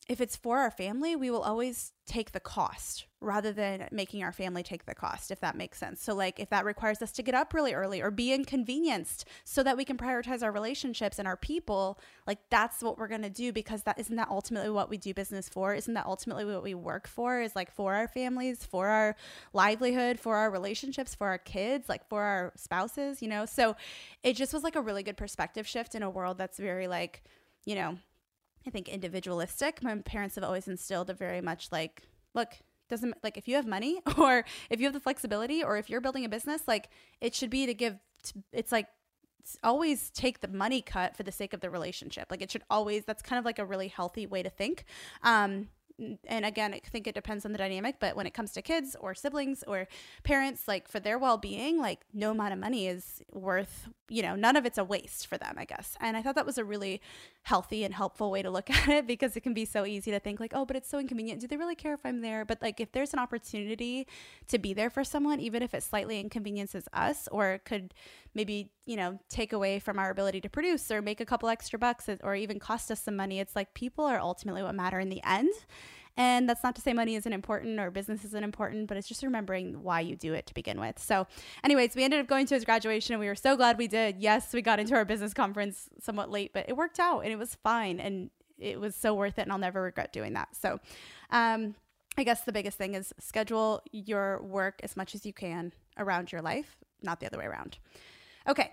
if 0.10 0.22
it's 0.22 0.38
for 0.38 0.60
our 0.60 0.72
family, 0.72 1.18
we 1.18 1.30
will 1.30 1.42
always 1.42 1.92
take 2.06 2.32
the 2.32 2.40
cost 2.40 3.06
rather 3.20 3.52
than 3.52 3.90
making 3.92 4.24
our 4.24 4.32
family 4.32 4.64
take 4.64 4.86
the 4.86 4.96
cost, 4.96 5.32
if 5.32 5.42
that 5.42 5.58
makes 5.58 5.78
sense. 5.78 6.02
So, 6.02 6.16
like, 6.16 6.40
if 6.40 6.50
that 6.50 6.64
requires 6.64 7.02
us 7.02 7.12
to 7.14 7.24
get 7.24 7.36
up 7.36 7.54
really 7.54 7.74
early 7.74 8.02
or 8.02 8.10
be 8.10 8.32
inconvenienced 8.32 9.26
so 9.44 9.64
that 9.64 9.76
we 9.76 9.84
can 9.84 9.98
prioritize 9.98 10.44
our 10.44 10.52
relationships 10.52 11.20
and 11.20 11.28
our 11.28 11.36
people, 11.36 12.00
like, 12.26 12.38
that's 12.50 12.82
what 12.82 12.98
we're 12.98 13.10
going 13.10 13.24
to 13.24 13.30
do 13.30 13.52
because 13.52 13.84
that 13.84 14.00
isn't 14.00 14.16
that 14.16 14.30
ultimately 14.30 14.70
what 14.70 14.90
we 14.90 14.98
do 14.98 15.14
business 15.14 15.50
for? 15.50 15.74
Isn't 15.74 15.96
that 15.96 16.06
ultimately 16.06 16.46
what 16.46 16.64
we 16.64 16.74
work 16.74 17.08
for? 17.08 17.42
Is 17.42 17.56
like 17.56 17.74
for 17.74 17.94
our 17.94 18.08
families, 18.08 18.64
for 18.64 18.88
our 18.88 19.18
livelihood, 19.52 20.22
for 20.22 20.38
our 20.38 20.50
relationships, 20.50 21.16
for 21.16 21.28
our 21.28 21.40
kids, 21.40 21.90
like 21.90 22.08
for 22.08 22.22
our 22.24 22.54
spouses, 22.56 23.22
you 23.22 23.28
know? 23.28 23.46
So, 23.46 23.76
it 24.24 24.38
just 24.38 24.54
was 24.54 24.64
like 24.64 24.78
a 24.78 24.82
really 24.82 25.04
good 25.04 25.18
perspective 25.18 25.68
shift 25.68 25.96
in 25.96 26.04
a 26.04 26.10
world 26.10 26.38
that's 26.38 26.58
very, 26.58 26.88
like, 26.88 27.24
you 27.66 27.76
know, 27.76 27.98
I 28.68 28.70
think 28.70 28.90
individualistic. 28.90 29.82
My 29.82 29.96
parents 29.96 30.36
have 30.36 30.44
always 30.44 30.68
instilled 30.68 31.10
a 31.10 31.14
very 31.14 31.42
much 31.42 31.70
like, 31.72 32.04
look, 32.36 32.50
doesn't 32.90 33.16
like 33.24 33.38
if 33.38 33.48
you 33.48 33.56
have 33.56 33.66
money 33.66 34.02
or 34.18 34.46
if 34.70 34.80
you 34.80 34.86
have 34.86 34.94
the 34.94 35.00
flexibility 35.00 35.64
or 35.64 35.78
if 35.78 35.90
you're 35.90 36.02
building 36.02 36.26
a 36.26 36.30
business, 36.30 36.62
like 36.68 36.90
it 37.22 37.34
should 37.34 37.50
be 37.50 37.66
to 37.66 37.74
give. 37.74 37.98
It's 38.52 38.72
like 38.72 38.88
always 39.64 40.10
take 40.10 40.42
the 40.42 40.48
money 40.50 40.82
cut 40.82 41.16
for 41.16 41.24
the 41.24 41.32
sake 41.32 41.54
of 41.54 41.62
the 41.62 41.70
relationship. 41.70 42.28
Like 42.30 42.42
it 42.42 42.52
should 42.52 42.64
always. 42.70 43.06
That's 43.06 43.22
kind 43.22 43.40
of 43.40 43.46
like 43.46 43.60
a 43.60 43.66
really 43.66 43.88
healthy 43.88 44.28
way 44.28 44.44
to 44.44 44.50
think. 44.50 44.84
Um, 45.24 45.70
and 46.28 46.46
again, 46.46 46.74
I 46.74 46.80
think 46.80 47.08
it 47.08 47.16
depends 47.16 47.46
on 47.46 47.52
the 47.52 47.58
dynamic, 47.58 47.96
but 48.00 48.16
when 48.16 48.28
it 48.28 48.34
comes 48.34 48.52
to 48.54 48.62
kids 48.62 48.96
or 49.00 49.16
siblings 49.16 49.64
or 49.68 49.88
parents, 50.24 50.68
like 50.68 50.88
for 50.88 51.00
their 51.00 51.18
well 51.18 51.38
being, 51.38 51.80
like 51.80 52.02
no 52.14 52.32
amount 52.32 52.54
of 52.54 52.60
money 52.60 52.88
is 52.88 53.24
worth, 53.32 53.90
you 54.08 54.22
know, 54.22 54.36
none 54.36 54.56
of 54.56 54.66
it's 54.66 54.78
a 54.78 54.84
waste 54.84 55.26
for 55.26 55.38
them, 55.38 55.56
I 55.58 55.66
guess. 55.66 55.96
And 56.00 56.16
I 56.16 56.22
thought 56.22 56.36
that 56.36 56.46
was 56.46 56.60
a 56.60 56.64
really 56.64 57.02
healthy 57.44 57.84
and 57.84 57.96
helpful 57.96 58.30
way 58.30 58.44
to 58.44 58.52
look 58.52 58.70
at 58.70 58.90
it 58.90 59.08
because 59.08 59.36
it 59.36 59.42
can 59.42 59.54
be 59.54 59.66
so 59.66 59.86
easy 59.86 60.12
to 60.12 60.20
think, 60.20 60.40
like, 60.40 60.54
oh, 60.54 60.66
but 60.66 60.76
it's 60.76 60.90
so 60.90 61.00
inconvenient. 61.00 61.42
Do 61.42 61.48
they 61.48 61.58
really 61.58 61.76
care 61.76 61.96
if 61.96 62.02
I'm 62.06 62.22
there? 62.22 62.46
But 62.46 62.62
like, 62.62 62.80
if 62.80 62.92
there's 62.92 63.14
an 63.14 63.20
opportunity 63.20 64.08
to 64.50 64.60
be 64.60 64.74
there 64.74 64.92
for 64.92 65.04
someone, 65.04 65.40
even 65.40 65.64
if 65.64 65.74
it 65.74 65.82
slightly 65.82 66.20
inconveniences 66.20 66.88
us 66.94 67.28
or 67.32 67.60
could 67.66 67.94
maybe, 68.38 68.72
you 68.86 68.96
know, 68.96 69.20
take 69.30 69.52
away 69.52 69.80
from 69.80 70.00
our 70.00 70.10
ability 70.10 70.40
to 70.40 70.50
produce 70.50 70.90
or 70.92 71.02
make 71.02 71.20
a 71.20 71.26
couple 71.26 71.50
extra 71.50 71.78
bucks 71.78 72.08
or 72.24 72.36
even 72.36 72.60
cost 72.60 72.90
us 72.92 73.02
some 73.02 73.16
money, 73.18 73.40
it's 73.40 73.56
like 73.56 73.74
people 73.74 74.06
are 74.06 74.20
ultimately 74.20 74.64
what 74.64 74.76
matter 74.76 75.00
in 75.00 75.10
the 75.10 75.22
end. 75.26 75.52
And 76.16 76.48
that's 76.50 76.64
not 76.64 76.76
to 76.76 76.82
say 76.82 76.94
money 76.94 77.16
isn't 77.16 77.34
important 77.34 77.80
or 77.80 77.92
business 77.92 78.24
isn't 78.26 78.44
important, 78.44 78.88
but 78.88 78.98
it's 78.98 79.08
just 79.08 79.24
remembering 79.24 79.84
why 79.84 80.00
you 80.00 80.16
do 80.16 80.34
it 80.34 80.48
to 80.48 80.54
begin 80.54 80.80
with. 80.80 80.98
So, 80.98 81.28
anyways, 81.64 81.96
we 81.96 82.04
ended 82.04 82.20
up 82.20 82.28
going 82.28 82.48
to 82.48 82.56
his 82.56 82.64
graduation 82.64 83.14
and 83.14 83.20
we 83.20 83.28
were 83.28 83.36
so 83.36 83.56
glad 83.56 83.78
we 83.78 83.88
did. 83.88 84.18
Yes, 84.18 84.54
we 84.54 84.62
got 84.62 84.80
into 84.80 84.96
our 84.96 85.06
business 85.06 85.34
conference 85.34 85.90
somewhat 86.02 86.32
late, 86.32 86.54
but 86.54 86.66
it 86.68 86.78
worked 86.78 87.00
out 87.00 87.20
and 87.20 87.32
it 87.32 87.38
was 87.38 87.56
fine. 87.64 88.00
And 88.00 88.30
it 88.58 88.80
was 88.80 88.96
so 88.96 89.14
worth 89.14 89.38
it. 89.38 89.44
And 89.44 89.52
I'll 89.52 89.60
never 89.60 89.82
regret 89.82 90.12
doing 90.12 90.34
that. 90.34 90.56
So, 90.56 90.80
um, 91.30 91.76
I 92.18 92.24
guess 92.24 92.42
the 92.42 92.52
biggest 92.52 92.80
thing 92.80 92.96
is 92.96 93.14
schedule 93.20 93.82
your 93.92 94.42
work 94.42 94.80
as 94.82 94.98
much 94.98 95.14
as 95.14 95.24
you 95.24 95.34
can 95.34 95.72
around 96.00 96.32
your 96.32 96.42
life, 96.42 96.78
not 97.04 97.20
the 97.20 97.28
other 97.28 97.38
way 97.38 97.46
around. 97.46 97.78
Okay. 98.48 98.72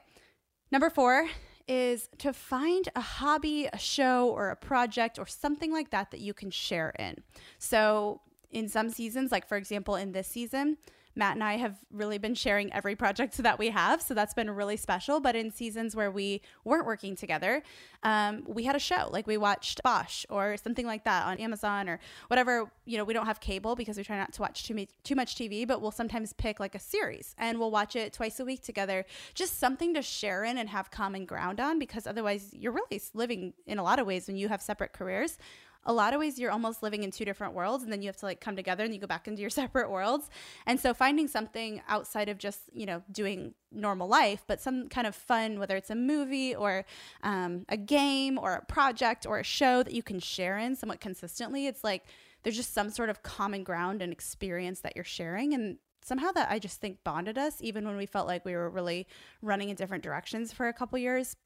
Number 0.70 0.90
four 0.90 1.28
is 1.66 2.08
to 2.18 2.32
find 2.32 2.88
a 2.94 3.00
hobby, 3.00 3.68
a 3.72 3.78
show, 3.78 4.28
or 4.28 4.50
a 4.50 4.56
project 4.56 5.18
or 5.18 5.26
something 5.26 5.72
like 5.72 5.90
that 5.90 6.10
that 6.10 6.20
you 6.20 6.34
can 6.34 6.50
share 6.50 6.90
in. 6.98 7.22
So, 7.58 8.20
in 8.50 8.68
some 8.68 8.90
seasons, 8.90 9.32
like 9.32 9.48
for 9.48 9.56
example, 9.56 9.96
in 9.96 10.12
this 10.12 10.28
season, 10.28 10.76
Matt 11.16 11.34
and 11.34 11.44
I 11.44 11.56
have 11.56 11.76
really 11.92 12.18
been 12.18 12.34
sharing 12.34 12.72
every 12.72 12.96
project 12.96 13.36
that 13.38 13.58
we 13.58 13.70
have. 13.70 14.02
So 14.02 14.14
that's 14.14 14.34
been 14.34 14.50
really 14.50 14.76
special. 14.76 15.20
But 15.20 15.36
in 15.36 15.50
seasons 15.50 15.94
where 15.94 16.10
we 16.10 16.42
weren't 16.64 16.86
working 16.86 17.16
together, 17.16 17.62
um, 18.02 18.44
we 18.46 18.64
had 18.64 18.76
a 18.76 18.80
show. 18.80 19.08
Like 19.10 19.26
we 19.26 19.36
watched 19.36 19.82
Bosch 19.82 20.24
or 20.28 20.56
something 20.56 20.86
like 20.86 21.04
that 21.04 21.26
on 21.26 21.38
Amazon 21.38 21.88
or 21.88 22.00
whatever. 22.28 22.70
You 22.84 22.98
know, 22.98 23.04
we 23.04 23.14
don't 23.14 23.26
have 23.26 23.40
cable 23.40 23.76
because 23.76 23.96
we 23.96 24.04
try 24.04 24.16
not 24.16 24.32
to 24.34 24.42
watch 24.42 24.66
too, 24.66 24.86
too 25.04 25.14
much 25.14 25.36
TV, 25.36 25.66
but 25.66 25.80
we'll 25.80 25.90
sometimes 25.90 26.32
pick 26.32 26.60
like 26.60 26.74
a 26.74 26.80
series 26.80 27.34
and 27.38 27.58
we'll 27.58 27.70
watch 27.70 27.96
it 27.96 28.12
twice 28.12 28.40
a 28.40 28.44
week 28.44 28.62
together. 28.62 29.04
Just 29.34 29.58
something 29.58 29.94
to 29.94 30.02
share 30.02 30.44
in 30.44 30.58
and 30.58 30.68
have 30.68 30.90
common 30.90 31.24
ground 31.24 31.60
on 31.60 31.78
because 31.78 32.06
otherwise 32.06 32.50
you're 32.52 32.72
really 32.72 33.00
living 33.14 33.54
in 33.66 33.78
a 33.78 33.82
lot 33.82 33.98
of 33.98 34.06
ways 34.06 34.26
when 34.26 34.36
you 34.36 34.48
have 34.48 34.62
separate 34.62 34.92
careers 34.92 35.38
a 35.86 35.92
lot 35.92 36.14
of 36.14 36.20
ways 36.20 36.38
you're 36.38 36.50
almost 36.50 36.82
living 36.82 37.02
in 37.02 37.10
two 37.10 37.24
different 37.24 37.54
worlds 37.54 37.82
and 37.82 37.92
then 37.92 38.02
you 38.02 38.08
have 38.08 38.16
to 38.16 38.26
like 38.26 38.40
come 38.40 38.56
together 38.56 38.84
and 38.84 38.94
you 38.94 39.00
go 39.00 39.06
back 39.06 39.28
into 39.28 39.40
your 39.40 39.50
separate 39.62 39.90
worlds. 39.90 40.28
And 40.66 40.78
so 40.78 40.94
finding 40.94 41.28
something 41.28 41.82
outside 41.88 42.28
of 42.28 42.38
just, 42.38 42.70
you 42.72 42.86
know, 42.86 43.02
doing 43.10 43.54
normal 43.70 44.08
life, 44.08 44.44
but 44.46 44.60
some 44.60 44.88
kind 44.88 45.06
of 45.06 45.14
fun, 45.14 45.58
whether 45.58 45.76
it's 45.76 45.90
a 45.90 45.94
movie 45.94 46.54
or 46.54 46.84
um, 47.22 47.64
a 47.68 47.76
game 47.76 48.38
or 48.38 48.54
a 48.54 48.64
project 48.64 49.26
or 49.26 49.38
a 49.38 49.44
show 49.44 49.82
that 49.82 49.92
you 49.92 50.02
can 50.02 50.20
share 50.20 50.58
in 50.58 50.76
somewhat 50.76 51.00
consistently, 51.00 51.66
it's 51.66 51.84
like 51.84 52.04
there's 52.42 52.56
just 52.56 52.72
some 52.72 52.90
sort 52.90 53.10
of 53.10 53.22
common 53.22 53.64
ground 53.64 54.02
and 54.02 54.12
experience 54.12 54.80
that 54.80 54.94
you're 54.94 55.04
sharing. 55.04 55.54
And 55.54 55.78
somehow 56.04 56.30
that 56.32 56.50
I 56.50 56.58
just 56.58 56.80
think 56.80 57.02
bonded 57.02 57.38
us, 57.38 57.56
even 57.60 57.86
when 57.86 57.96
we 57.96 58.06
felt 58.06 58.26
like 58.26 58.44
we 58.44 58.54
were 58.54 58.70
really 58.70 59.06
running 59.42 59.70
in 59.70 59.76
different 59.76 60.04
directions 60.04 60.52
for 60.52 60.68
a 60.68 60.72
couple 60.72 60.98
years. 60.98 61.36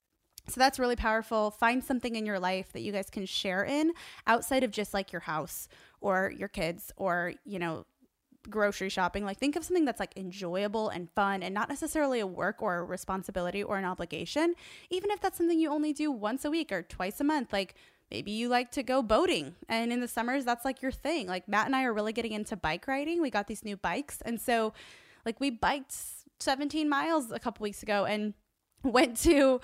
So 0.49 0.59
that's 0.59 0.79
really 0.79 0.97
powerful. 0.97 1.51
Find 1.51 1.83
something 1.83 2.17
in 2.17 2.25
your 2.27 2.39
life 2.39 2.73
that 2.73 2.81
you 2.81 2.93
guys 2.93 3.11
can 3.11 3.27
share 3.27 3.65
in 3.65 3.93
outside 4.27 4.65
of 4.65 4.71
just 4.71 4.95
like 4.95 5.13
your 5.13 5.21
house 5.21 5.69
or 6.01 6.33
your 6.37 6.49
kids 6.49 6.93
or, 6.97 7.35
you 7.45 7.59
know, 7.59 7.85
grocery 8.49 8.89
shopping. 8.89 9.25
Like 9.25 9.39
think 9.39 9.57
of 9.57 9.65
something 9.65 9.85
that's 9.85 10.01
like 10.01 10.17
enjoyable 10.17 10.89
and 10.89 11.11
fun 11.11 11.43
and 11.43 11.55
not 11.55 11.69
necessarily 11.69 12.21
a 12.21 12.27
work 12.27 12.63
or 12.63 12.79
a 12.79 12.85
responsibility 12.85 13.63
or 13.63 13.77
an 13.77 13.85
obligation. 13.85 14.55
Even 14.91 15.11
if 15.11 15.21
that's 15.21 15.37
something 15.37 15.59
you 15.59 15.71
only 15.71 15.93
do 15.93 16.11
once 16.11 16.45
a 16.45 16.51
week 16.51 16.73
or 16.73 16.83
twice 16.83 17.21
a 17.21 17.25
month, 17.25 17.53
like 17.53 17.75
maybe 18.11 18.31
you 18.31 18.49
like 18.49 18.71
to 18.73 18.83
go 18.83 19.03
boating 19.03 19.55
and 19.69 19.93
in 19.93 20.01
the 20.01 20.09
summers 20.09 20.45
that's 20.45 20.65
like 20.65 20.81
your 20.81 20.93
thing. 20.93 21.27
Like 21.27 21.49
Matt 21.49 21.67
and 21.67 21.77
I 21.77 21.85
are 21.85 21.93
really 21.93 22.13
getting 22.13 22.33
into 22.33 22.57
bike 22.57 22.87
riding. 22.89 23.21
We 23.21 23.31
got 23.31 23.47
these 23.47 23.65
new 23.65 23.77
bikes 23.77 24.21
and 24.23 24.41
so 24.41 24.73
like 25.27 25.41
we 25.41 25.51
biked 25.51 25.95
17 26.41 26.89
miles 26.89 27.31
a 27.31 27.39
couple 27.39 27.65
weeks 27.65 27.83
ago 27.83 28.05
and 28.05 28.35
went 28.83 29.17
to 29.19 29.61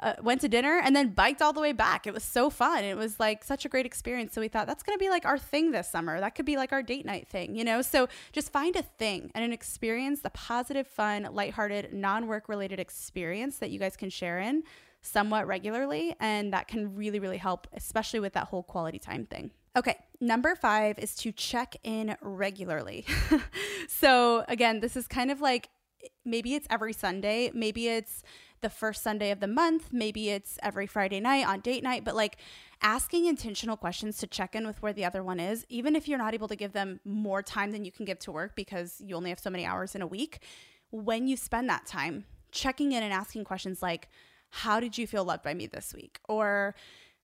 uh, 0.00 0.14
went 0.22 0.40
to 0.42 0.48
dinner 0.48 0.80
and 0.82 0.94
then 0.94 1.10
biked 1.10 1.40
all 1.40 1.52
the 1.52 1.60
way 1.60 1.72
back. 1.72 2.06
It 2.06 2.14
was 2.14 2.22
so 2.22 2.50
fun. 2.50 2.84
It 2.84 2.96
was 2.96 3.18
like 3.18 3.42
such 3.44 3.64
a 3.64 3.68
great 3.68 3.86
experience. 3.86 4.34
So 4.34 4.40
we 4.40 4.48
thought 4.48 4.66
that's 4.66 4.82
going 4.82 4.98
to 4.98 5.02
be 5.02 5.08
like 5.08 5.24
our 5.24 5.38
thing 5.38 5.70
this 5.70 5.90
summer. 5.90 6.20
That 6.20 6.34
could 6.34 6.46
be 6.46 6.56
like 6.56 6.72
our 6.72 6.82
date 6.82 7.06
night 7.06 7.28
thing, 7.28 7.56
you 7.56 7.64
know? 7.64 7.82
So 7.82 8.08
just 8.32 8.52
find 8.52 8.76
a 8.76 8.82
thing 8.82 9.30
and 9.34 9.44
an 9.44 9.52
experience, 9.52 10.20
the 10.20 10.30
positive, 10.30 10.86
fun, 10.86 11.28
lighthearted, 11.32 11.92
non 11.92 12.26
work 12.26 12.48
related 12.48 12.78
experience 12.78 13.58
that 13.58 13.70
you 13.70 13.78
guys 13.78 13.96
can 13.96 14.10
share 14.10 14.38
in 14.38 14.62
somewhat 15.02 15.46
regularly. 15.46 16.14
And 16.20 16.52
that 16.52 16.68
can 16.68 16.94
really, 16.94 17.18
really 17.18 17.38
help, 17.38 17.66
especially 17.72 18.20
with 18.20 18.34
that 18.34 18.48
whole 18.48 18.62
quality 18.62 18.98
time 18.98 19.24
thing. 19.24 19.50
Okay, 19.76 19.96
number 20.20 20.54
five 20.54 20.98
is 20.98 21.14
to 21.16 21.32
check 21.32 21.76
in 21.84 22.16
regularly. 22.22 23.04
so, 23.88 24.44
again, 24.48 24.80
this 24.80 24.96
is 24.96 25.06
kind 25.06 25.30
of 25.30 25.42
like 25.42 25.68
maybe 26.24 26.54
it's 26.54 26.66
every 26.70 26.92
Sunday, 26.92 27.50
maybe 27.52 27.88
it's 27.88 28.22
the 28.60 28.70
first 28.70 29.02
Sunday 29.02 29.30
of 29.30 29.40
the 29.40 29.46
month. 29.46 29.92
Maybe 29.92 30.30
it's 30.30 30.58
every 30.62 30.86
Friday 30.86 31.20
night 31.20 31.46
on 31.46 31.60
date 31.60 31.82
night, 31.82 32.04
but 32.04 32.14
like 32.14 32.38
asking 32.82 33.26
intentional 33.26 33.76
questions 33.76 34.18
to 34.18 34.26
check 34.26 34.54
in 34.54 34.66
with 34.66 34.82
where 34.82 34.92
the 34.92 35.04
other 35.04 35.22
one 35.22 35.40
is, 35.40 35.64
even 35.68 35.96
if 35.96 36.08
you're 36.08 36.18
not 36.18 36.34
able 36.34 36.48
to 36.48 36.56
give 36.56 36.72
them 36.72 37.00
more 37.04 37.42
time 37.42 37.72
than 37.72 37.84
you 37.84 37.92
can 37.92 38.04
give 38.04 38.18
to 38.20 38.32
work 38.32 38.54
because 38.56 39.00
you 39.00 39.14
only 39.14 39.30
have 39.30 39.38
so 39.38 39.50
many 39.50 39.64
hours 39.64 39.94
in 39.94 40.02
a 40.02 40.06
week. 40.06 40.40
When 40.90 41.26
you 41.26 41.36
spend 41.36 41.68
that 41.68 41.86
time 41.86 42.24
checking 42.52 42.92
in 42.92 43.02
and 43.02 43.12
asking 43.12 43.44
questions 43.44 43.82
like, 43.82 44.08
How 44.50 44.80
did 44.80 44.96
you 44.96 45.06
feel 45.06 45.24
loved 45.24 45.42
by 45.42 45.54
me 45.54 45.66
this 45.66 45.94
week? 45.94 46.20
Or, 46.28 46.74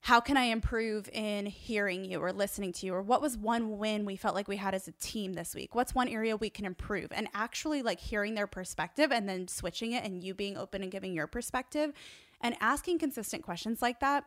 how 0.03 0.19
can 0.19 0.35
I 0.35 0.43
improve 0.43 1.07
in 1.13 1.45
hearing 1.45 2.03
you 2.03 2.19
or 2.19 2.33
listening 2.33 2.73
to 2.73 2.85
you? 2.85 2.93
Or 2.93 3.01
what 3.01 3.21
was 3.21 3.37
one 3.37 3.77
win 3.77 4.03
we 4.03 4.17
felt 4.17 4.35
like 4.35 4.49
we 4.49 4.57
had 4.57 4.75
as 4.75 4.85
a 4.85 4.91
team 4.91 5.31
this 5.31 5.55
week? 5.55 5.75
What's 5.75 5.95
one 5.95 6.09
area 6.09 6.35
we 6.35 6.49
can 6.49 6.65
improve? 6.65 7.07
And 7.13 7.29
actually, 7.33 7.81
like 7.81 8.01
hearing 8.01 8.35
their 8.35 8.45
perspective 8.45 9.13
and 9.13 9.29
then 9.29 9.47
switching 9.47 9.93
it 9.93 10.03
and 10.03 10.21
you 10.21 10.33
being 10.33 10.57
open 10.57 10.83
and 10.83 10.91
giving 10.91 11.13
your 11.13 11.25
perspective 11.25 11.93
and 12.41 12.57
asking 12.59 12.99
consistent 12.99 13.43
questions 13.43 13.81
like 13.81 14.01
that 14.01 14.25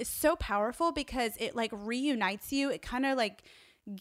is 0.00 0.08
so 0.08 0.34
powerful 0.34 0.90
because 0.90 1.36
it 1.38 1.54
like 1.54 1.70
reunites 1.72 2.52
you. 2.52 2.72
It 2.72 2.82
kind 2.82 3.06
of 3.06 3.16
like 3.16 3.44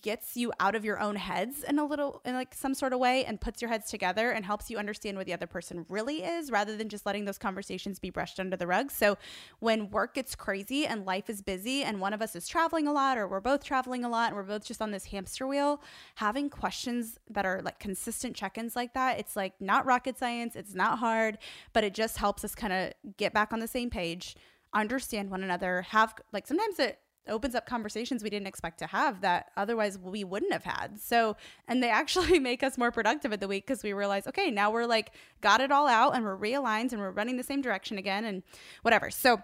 gets 0.02 0.38
you 0.38 0.52
out 0.62 0.76
of 0.76 0.86
your 0.86 0.98
own 1.00 1.17
heads 1.17 1.62
in 1.63 1.78
a 1.78 1.86
little 1.86 2.22
in 2.24 2.34
like 2.34 2.54
some 2.54 2.74
sort 2.74 2.93
of 2.93 3.00
way 3.00 3.26
and 3.26 3.41
puts 3.41 3.62
your 3.62 3.69
heads 3.69 3.89
together 3.89 4.32
and 4.32 4.46
helps 4.46 4.69
you 4.69 4.78
understand 4.78 5.17
where 5.17 5.26
the 5.26 5.34
other 5.34 5.46
person 5.46 5.86
really 5.89 6.24
is 6.24 6.50
rather 6.50 6.78
than 6.78 6.88
just 6.88 7.06
letting 7.06 7.26
those 7.26 7.38
conversations 7.38 8.00
be 8.00 8.10
brushed 8.10 8.39
under 8.39 8.56
the 8.56 8.65
rug. 8.65 8.91
So 8.91 9.17
when 9.60 9.89
work 9.89 10.13
gets 10.13 10.36
crazy 10.36 10.86
and 10.86 11.06
life 11.06 11.30
is 11.30 11.41
busy 11.41 11.84
and 11.84 12.00
one 12.00 12.13
of 12.13 12.22
us 12.22 12.34
is 12.34 12.48
traveling 12.48 12.88
a 12.88 12.93
lot 12.93 13.17
or 13.17 13.28
we're 13.28 13.41
both 13.41 13.63
traveling 13.63 14.06
a 14.06 14.10
lot 14.10 14.28
and 14.28 14.38
we're 14.38 14.43
both 14.43 14.65
just 14.65 14.82
on 14.82 14.91
this 14.91 15.06
hamster 15.06 15.46
wheel, 15.46 15.82
having 16.15 16.50
questions 16.50 17.19
that 17.30 17.46
are 17.46 17.62
like 17.62 17.80
consistent 17.80 18.38
check-ins 18.38 18.78
like 18.78 18.93
that, 18.93 19.19
it's 19.19 19.36
like 19.36 19.54
not 19.60 19.86
rocket 19.86 20.17
science, 20.17 20.56
it's 20.56 20.74
not 20.74 21.00
hard, 21.00 21.38
but 21.74 21.84
it 21.84 21.93
just 21.93 22.17
helps 22.17 22.46
us 22.46 22.56
kind 22.56 22.72
of 22.72 22.93
get 23.17 23.34
back 23.34 23.52
on 23.52 23.60
the 23.60 23.67
same 23.67 23.89
page 23.89 24.38
understand 24.74 25.30
one 25.30 25.43
another 25.43 25.84
have 25.84 26.15
like 26.32 26.48
sometimes 26.48 26.80
it 26.80 27.00
opens 27.28 27.56
up 27.56 27.66
conversations 27.66 28.24
we 28.24 28.30
didn't 28.30 28.48
expect 28.48 28.80
to 28.80 28.88
have 28.88 29.22
that 29.22 29.52
otherwise 29.58 29.98
we 29.98 30.24
wouldn't 30.24 30.54
have 30.54 30.64
had. 30.64 31.00
So, 31.00 31.36
and 31.68 31.82
they 31.82 31.90
actually 32.04 32.40
make 32.40 32.64
us 32.64 32.78
more 32.78 32.92
productive 32.92 33.34
at 33.34 33.40
the 33.40 33.48
week 33.48 33.66
because 33.66 33.84
we 33.84 33.94
realize, 33.94 34.28
okay, 34.28 34.52
now 34.52 34.72
we're 34.72 34.86
like 34.86 35.12
got 35.42 35.62
it 35.62 35.72
all 35.72 35.88
out 35.88 36.16
and 36.16 36.24
we're 36.24 36.38
realigned 36.38 36.92
and 36.92 37.00
we're 37.00 37.12
running 37.12 37.38
the 37.38 37.44
same 37.44 37.62
direction 37.62 37.98
again 37.98 38.26
and 38.26 38.44
whatever. 38.82 39.10
So, 39.10 39.42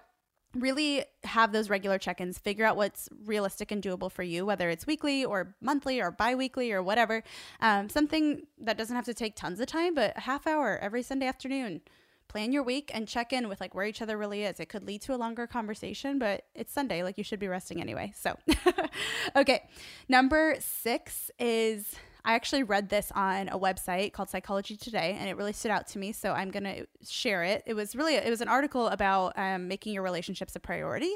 really 0.55 1.05
have 1.23 1.51
those 1.51 1.69
regular 1.69 1.99
check-ins 1.99 2.39
figure 2.39 2.65
out 2.65 2.75
what's 2.75 3.07
realistic 3.23 3.71
and 3.71 3.83
doable 3.83 4.11
for 4.11 4.23
you 4.23 4.45
whether 4.45 4.69
it's 4.69 4.87
weekly 4.87 5.23
or 5.23 5.55
monthly 5.61 6.01
or 6.01 6.09
bi-weekly 6.09 6.71
or 6.71 6.81
whatever 6.81 7.23
um, 7.61 7.87
something 7.87 8.41
that 8.59 8.75
doesn't 8.75 8.95
have 8.95 9.05
to 9.05 9.13
take 9.13 9.35
tons 9.35 9.59
of 9.59 9.67
time 9.67 9.93
but 9.93 10.11
a 10.17 10.21
half 10.21 10.47
hour 10.47 10.79
every 10.81 11.03
sunday 11.03 11.27
afternoon 11.27 11.81
plan 12.29 12.53
your 12.53 12.63
week 12.63 12.91
and 12.93 13.07
check 13.07 13.33
in 13.33 13.49
with 13.49 13.59
like 13.59 13.75
where 13.75 13.85
each 13.85 14.01
other 14.01 14.17
really 14.17 14.43
is. 14.43 14.59
It 14.59 14.67
could 14.69 14.85
lead 14.87 15.01
to 15.01 15.13
a 15.13 15.17
longer 15.17 15.47
conversation, 15.47 16.19
but 16.19 16.45
it's 16.55 16.71
Sunday, 16.71 17.03
like 17.03 17.17
you 17.17 17.23
should 17.23 17.39
be 17.39 17.49
resting 17.49 17.81
anyway. 17.81 18.13
So, 18.15 18.37
okay. 19.35 19.67
Number 20.07 20.55
six 20.59 21.29
is 21.37 21.95
I 22.23 22.33
actually 22.35 22.63
read 22.63 22.89
this 22.89 23.11
on 23.15 23.49
a 23.49 23.57
website 23.57 24.13
called 24.13 24.29
Psychology 24.29 24.77
Today, 24.77 25.17
and 25.19 25.29
it 25.29 25.35
really 25.35 25.53
stood 25.53 25.71
out 25.71 25.87
to 25.87 25.99
me. 25.99 26.11
So 26.11 26.31
I'm 26.31 26.51
gonna 26.51 26.85
share 27.07 27.43
it. 27.43 27.63
It 27.65 27.73
was 27.73 27.95
really 27.95 28.15
it 28.15 28.29
was 28.29 28.41
an 28.41 28.47
article 28.47 28.87
about 28.87 29.33
um, 29.37 29.67
making 29.67 29.93
your 29.93 30.03
relationships 30.03 30.55
a 30.55 30.59
priority, 30.59 31.13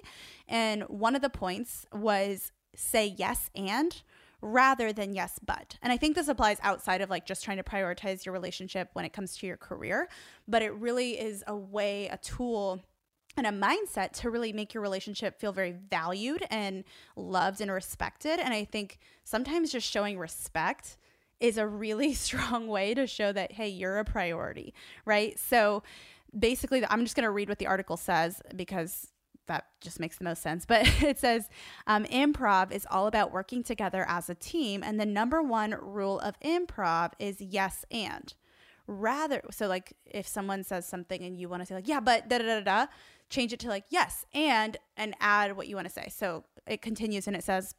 and 0.47 0.83
one 0.83 1.15
of 1.15 1.21
the 1.21 1.29
points 1.29 1.85
was 1.93 2.51
say 2.75 3.13
yes 3.17 3.49
and 3.55 4.01
rather 4.43 4.91
than 4.91 5.13
yes 5.13 5.39
but. 5.45 5.77
And 5.81 5.91
i 5.91 5.97
think 5.97 6.15
this 6.15 6.27
applies 6.27 6.57
outside 6.61 7.01
of 7.01 7.09
like 7.09 7.25
just 7.25 7.43
trying 7.43 7.57
to 7.57 7.63
prioritize 7.63 8.25
your 8.25 8.33
relationship 8.33 8.89
when 8.93 9.05
it 9.05 9.13
comes 9.13 9.37
to 9.37 9.47
your 9.47 9.57
career 9.57 10.09
but 10.47 10.61
it 10.61 10.73
really 10.73 11.19
is 11.19 11.43
a 11.47 11.55
way 11.55 12.07
a 12.09 12.17
tool 12.17 12.81
and 13.35 13.47
a 13.47 13.51
mindset 13.51 14.11
to 14.11 14.29
really 14.29 14.53
make 14.53 14.73
your 14.73 14.83
relationship 14.83 15.39
feel 15.39 15.51
very 15.51 15.71
valued 15.71 16.43
and 16.51 16.83
loved 17.15 17.61
and 17.61 17.71
respected. 17.71 18.39
And 18.39 18.53
i 18.53 18.65
think 18.65 18.99
sometimes 19.23 19.71
just 19.71 19.89
showing 19.89 20.19
respect 20.19 20.97
is 21.39 21.57
a 21.57 21.65
really 21.65 22.13
strong 22.27 22.67
way 22.67 22.93
to 22.93 23.07
show 23.07 23.31
that 23.31 23.53
hey 23.53 23.69
you're 23.69 23.97
a 23.99 24.05
priority 24.05 24.73
right? 25.05 25.39
So 25.39 25.83
basically 26.37 26.83
i'm 26.89 27.03
just 27.03 27.15
going 27.15 27.23
to 27.23 27.29
read 27.29 27.47
what 27.47 27.59
the 27.59 27.67
article 27.67 27.95
says 27.95 28.41
because 28.55 29.11
that 29.47 29.65
just 29.81 29.99
makes 29.99 30.17
the 30.17 30.23
most 30.23 30.41
sense. 30.41 30.65
But 30.65 30.81
it 31.03 31.19
says 31.19 31.49
um, 31.87 32.05
improv 32.05 32.71
is 32.71 32.87
all 32.89 33.07
about 33.07 33.31
working 33.31 33.63
together 33.63 34.05
as 34.07 34.29
a 34.29 34.35
team. 34.35 34.83
And 34.83 34.99
the 34.99 35.05
number 35.05 35.41
one 35.41 35.75
rule 35.81 36.19
of 36.19 36.39
improv 36.39 37.11
is 37.19 37.41
yes 37.41 37.85
and. 37.91 38.33
Rather, 38.85 39.41
so 39.49 39.67
like 39.67 39.93
if 40.05 40.27
someone 40.27 40.63
says 40.63 40.85
something 40.85 41.23
and 41.23 41.37
you 41.37 41.47
want 41.47 41.61
to 41.61 41.65
say, 41.65 41.75
like, 41.75 41.87
yeah, 41.87 41.99
but 41.99 42.27
da 42.27 42.37
da 42.39 42.45
da 42.45 42.61
da, 42.61 42.85
change 43.29 43.53
it 43.53 43.59
to 43.61 43.69
like, 43.69 43.85
yes, 43.89 44.25
and, 44.33 44.77
and 44.97 45.15
add 45.19 45.55
what 45.55 45.67
you 45.67 45.75
want 45.75 45.87
to 45.87 45.93
say. 45.93 46.09
So 46.13 46.43
it 46.67 46.81
continues 46.81 47.27
and 47.27 47.35
it 47.35 47.43
says, 47.43 47.75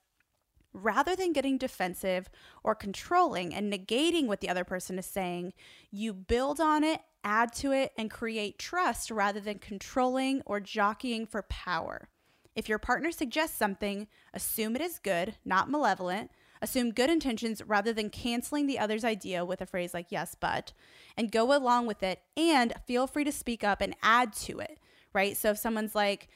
rather 0.75 1.17
than 1.17 1.33
getting 1.33 1.57
defensive 1.57 2.29
or 2.63 2.75
controlling 2.75 3.55
and 3.55 3.73
negating 3.73 4.27
what 4.27 4.41
the 4.41 4.49
other 4.49 4.65
person 4.65 4.99
is 4.99 5.07
saying, 5.07 5.55
you 5.91 6.13
build 6.13 6.61
on 6.61 6.85
it 6.85 7.01
add 7.25 7.53
to 7.55 7.73
it, 7.73 7.93
and 7.97 8.11
create 8.11 8.59
trust 8.59 9.11
rather 9.11 9.41
than 9.41 9.59
controlling 9.59 10.43
or 10.45 10.61
jockeying 10.61 11.27
for 11.27 11.43
power. 11.43 12.09
If 12.55 12.69
your 12.69 12.79
partner 12.79 13.11
suggests 13.11 13.57
something, 13.57 14.07
assume 14.33 14.77
it 14.77 14.83
is 14.83 15.01
good, 15.01 15.37
not 15.45 15.71
malevolent. 15.71 16.31
Assume 16.63 16.93
good 16.93 17.11
intentions 17.11 17.61
rather 17.67 17.93
than 17.93 18.11
canceling 18.11 18.67
the 18.67 18.79
other's 18.79 19.05
idea 19.05 19.45
with 19.45 19.61
a 19.61 19.67
phrase 19.67 19.93
like 19.93 20.07
yes, 20.11 20.37
but, 20.39 20.73
and 21.17 21.33
go 21.33 21.55
along 21.55 21.87
with 21.87 22.03
it. 22.03 22.21
And 22.37 22.73
feel 22.87 23.07
free 23.07 23.25
to 23.25 23.33
speak 23.33 23.65
up 23.65 23.81
and 23.81 23.97
add 24.03 24.33
to 24.35 24.61
it, 24.61 24.79
right? 25.13 25.37
So 25.37 25.51
if 25.51 25.59
someone's 25.59 25.95
like, 25.95 26.29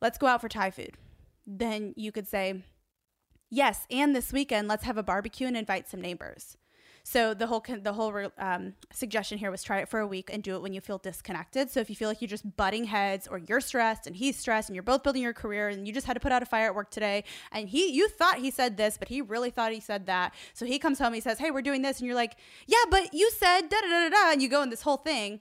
let's 0.00 0.18
go 0.18 0.26
out 0.26 0.40
for 0.40 0.48
Thai 0.48 0.70
food, 0.70 0.96
then 1.46 1.92
you 1.96 2.10
could 2.10 2.26
say, 2.26 2.62
yes, 3.52 3.86
and 3.90 4.16
this 4.16 4.32
weekend, 4.32 4.66
let's 4.66 4.84
have 4.84 4.96
a 4.96 5.02
barbecue 5.02 5.46
and 5.46 5.56
invite 5.56 5.88
some 5.88 6.00
neighbors. 6.00 6.56
So 7.04 7.34
the 7.34 7.48
whole 7.48 7.64
the 7.68 7.92
whole 7.92 8.30
um, 8.38 8.74
suggestion 8.92 9.36
here 9.36 9.50
was 9.50 9.62
try 9.64 9.80
it 9.80 9.88
for 9.88 9.98
a 9.98 10.06
week 10.06 10.30
and 10.32 10.42
do 10.42 10.54
it 10.54 10.62
when 10.62 10.72
you 10.72 10.80
feel 10.80 10.98
disconnected. 10.98 11.68
So 11.68 11.80
if 11.80 11.90
you 11.90 11.96
feel 11.96 12.08
like 12.08 12.22
you're 12.22 12.28
just 12.28 12.56
butting 12.56 12.84
heads, 12.84 13.26
or 13.26 13.38
you're 13.38 13.60
stressed 13.60 14.06
and 14.06 14.14
he's 14.14 14.38
stressed, 14.38 14.68
and 14.68 14.76
you're 14.76 14.84
both 14.84 15.02
building 15.02 15.22
your 15.22 15.32
career, 15.32 15.68
and 15.68 15.86
you 15.86 15.92
just 15.92 16.06
had 16.06 16.14
to 16.14 16.20
put 16.20 16.30
out 16.30 16.42
a 16.42 16.46
fire 16.46 16.66
at 16.66 16.74
work 16.74 16.90
today, 16.90 17.24
and 17.50 17.68
he 17.68 17.92
you 17.92 18.08
thought 18.08 18.38
he 18.38 18.50
said 18.50 18.76
this, 18.76 18.96
but 18.98 19.08
he 19.08 19.20
really 19.20 19.50
thought 19.50 19.72
he 19.72 19.80
said 19.80 20.06
that. 20.06 20.32
So 20.54 20.64
he 20.64 20.78
comes 20.78 20.98
home, 20.98 21.12
he 21.12 21.20
says, 21.20 21.38
"Hey, 21.38 21.50
we're 21.50 21.62
doing 21.62 21.82
this," 21.82 21.98
and 21.98 22.06
you're 22.06 22.16
like, 22.16 22.36
"Yeah, 22.66 22.84
but 22.88 23.12
you 23.12 23.30
said 23.30 23.62
da 23.68 23.80
da 23.80 23.88
da 23.88 24.08
da," 24.08 24.10
da. 24.10 24.32
and 24.32 24.40
you 24.40 24.48
go 24.48 24.62
in 24.62 24.70
this 24.70 24.82
whole 24.82 24.98
thing. 24.98 25.40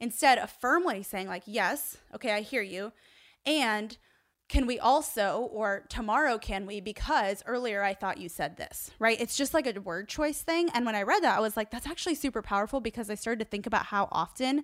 Instead, 0.00 0.38
affirm 0.38 0.82
what 0.84 0.96
he's 0.96 1.06
saying, 1.06 1.28
like, 1.28 1.44
"Yes, 1.46 1.98
okay, 2.14 2.32
I 2.32 2.40
hear 2.40 2.62
you," 2.62 2.92
and 3.46 3.96
can 4.48 4.66
we 4.66 4.78
also, 4.78 5.48
or 5.52 5.84
tomorrow 5.88 6.38
can 6.38 6.66
we, 6.66 6.80
because 6.80 7.42
earlier 7.46 7.82
I 7.82 7.94
thought 7.94 8.18
you 8.18 8.28
said 8.28 8.56
this, 8.56 8.90
right? 8.98 9.20
It's 9.20 9.36
just 9.36 9.54
like 9.54 9.66
a 9.66 9.80
word 9.80 10.08
choice 10.08 10.42
thing. 10.42 10.70
And 10.72 10.86
when 10.86 10.94
I 10.94 11.02
read 11.02 11.22
that, 11.24 11.36
I 11.36 11.40
was 11.40 11.56
like, 11.56 11.70
that's 11.70 11.86
actually 11.86 12.14
super 12.14 12.42
powerful 12.42 12.80
because 12.80 13.10
I 13.10 13.16
started 13.16 13.44
to 13.44 13.50
think 13.50 13.66
about 13.66 13.86
how 13.86 14.08
often 14.12 14.62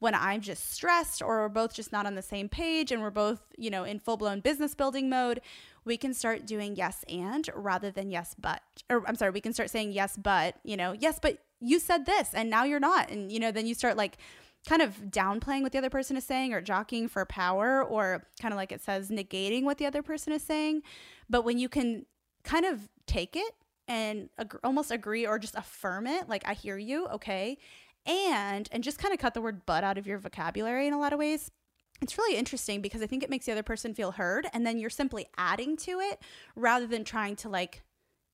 when 0.00 0.14
I'm 0.14 0.40
just 0.40 0.72
stressed 0.72 1.22
or 1.22 1.42
we're 1.42 1.48
both 1.48 1.74
just 1.74 1.92
not 1.92 2.06
on 2.06 2.14
the 2.14 2.22
same 2.22 2.48
page 2.48 2.90
and 2.92 3.00
we're 3.00 3.10
both, 3.10 3.40
you 3.56 3.70
know, 3.70 3.84
in 3.84 4.00
full 4.00 4.16
blown 4.16 4.40
business 4.40 4.74
building 4.74 5.08
mode, 5.08 5.40
we 5.84 5.96
can 5.96 6.12
start 6.12 6.44
doing 6.44 6.76
yes 6.76 7.04
and 7.08 7.48
rather 7.54 7.90
than 7.90 8.10
yes 8.10 8.34
but. 8.38 8.60
Or 8.90 9.02
I'm 9.06 9.14
sorry, 9.14 9.30
we 9.30 9.40
can 9.40 9.52
start 9.52 9.70
saying 9.70 9.92
yes 9.92 10.18
but, 10.20 10.56
you 10.64 10.76
know, 10.76 10.92
yes, 10.92 11.18
but 11.22 11.38
you 11.60 11.78
said 11.78 12.04
this 12.04 12.34
and 12.34 12.50
now 12.50 12.64
you're 12.64 12.80
not. 12.80 13.10
And, 13.10 13.30
you 13.30 13.38
know, 13.38 13.52
then 13.52 13.66
you 13.66 13.74
start 13.74 13.96
like, 13.96 14.18
kind 14.68 14.82
of 14.82 14.96
downplaying 15.10 15.62
what 15.62 15.72
the 15.72 15.78
other 15.78 15.90
person 15.90 16.16
is 16.16 16.24
saying 16.24 16.52
or 16.52 16.60
jockeying 16.60 17.08
for 17.08 17.24
power 17.24 17.82
or 17.82 18.24
kind 18.40 18.52
of 18.52 18.56
like 18.56 18.72
it 18.72 18.80
says 18.80 19.10
negating 19.10 19.64
what 19.64 19.78
the 19.78 19.86
other 19.86 20.02
person 20.02 20.32
is 20.32 20.42
saying. 20.42 20.82
But 21.28 21.44
when 21.44 21.58
you 21.58 21.68
can 21.68 22.06
kind 22.44 22.64
of 22.64 22.88
take 23.06 23.36
it 23.36 23.54
and 23.88 24.28
ag- 24.38 24.58
almost 24.62 24.90
agree 24.90 25.26
or 25.26 25.38
just 25.38 25.56
affirm 25.56 26.06
it 26.06 26.28
like 26.28 26.42
i 26.46 26.54
hear 26.54 26.78
you 26.78 27.06
okay 27.08 27.58
and 28.06 28.68
and 28.72 28.84
just 28.84 28.98
kind 28.98 29.12
of 29.12 29.18
cut 29.18 29.34
the 29.34 29.40
word 29.40 29.62
but 29.66 29.82
out 29.82 29.98
of 29.98 30.06
your 30.06 30.18
vocabulary 30.18 30.86
in 30.86 30.92
a 30.92 30.98
lot 30.98 31.12
of 31.12 31.18
ways 31.18 31.50
it's 32.00 32.16
really 32.16 32.36
interesting 32.36 32.80
because 32.80 33.02
i 33.02 33.06
think 33.06 33.24
it 33.24 33.30
makes 33.30 33.46
the 33.46 33.52
other 33.52 33.62
person 33.62 33.92
feel 33.92 34.12
heard 34.12 34.46
and 34.52 34.64
then 34.64 34.78
you're 34.78 34.90
simply 34.90 35.26
adding 35.36 35.76
to 35.76 35.98
it 35.98 36.20
rather 36.54 36.86
than 36.86 37.02
trying 37.02 37.34
to 37.34 37.48
like 37.48 37.82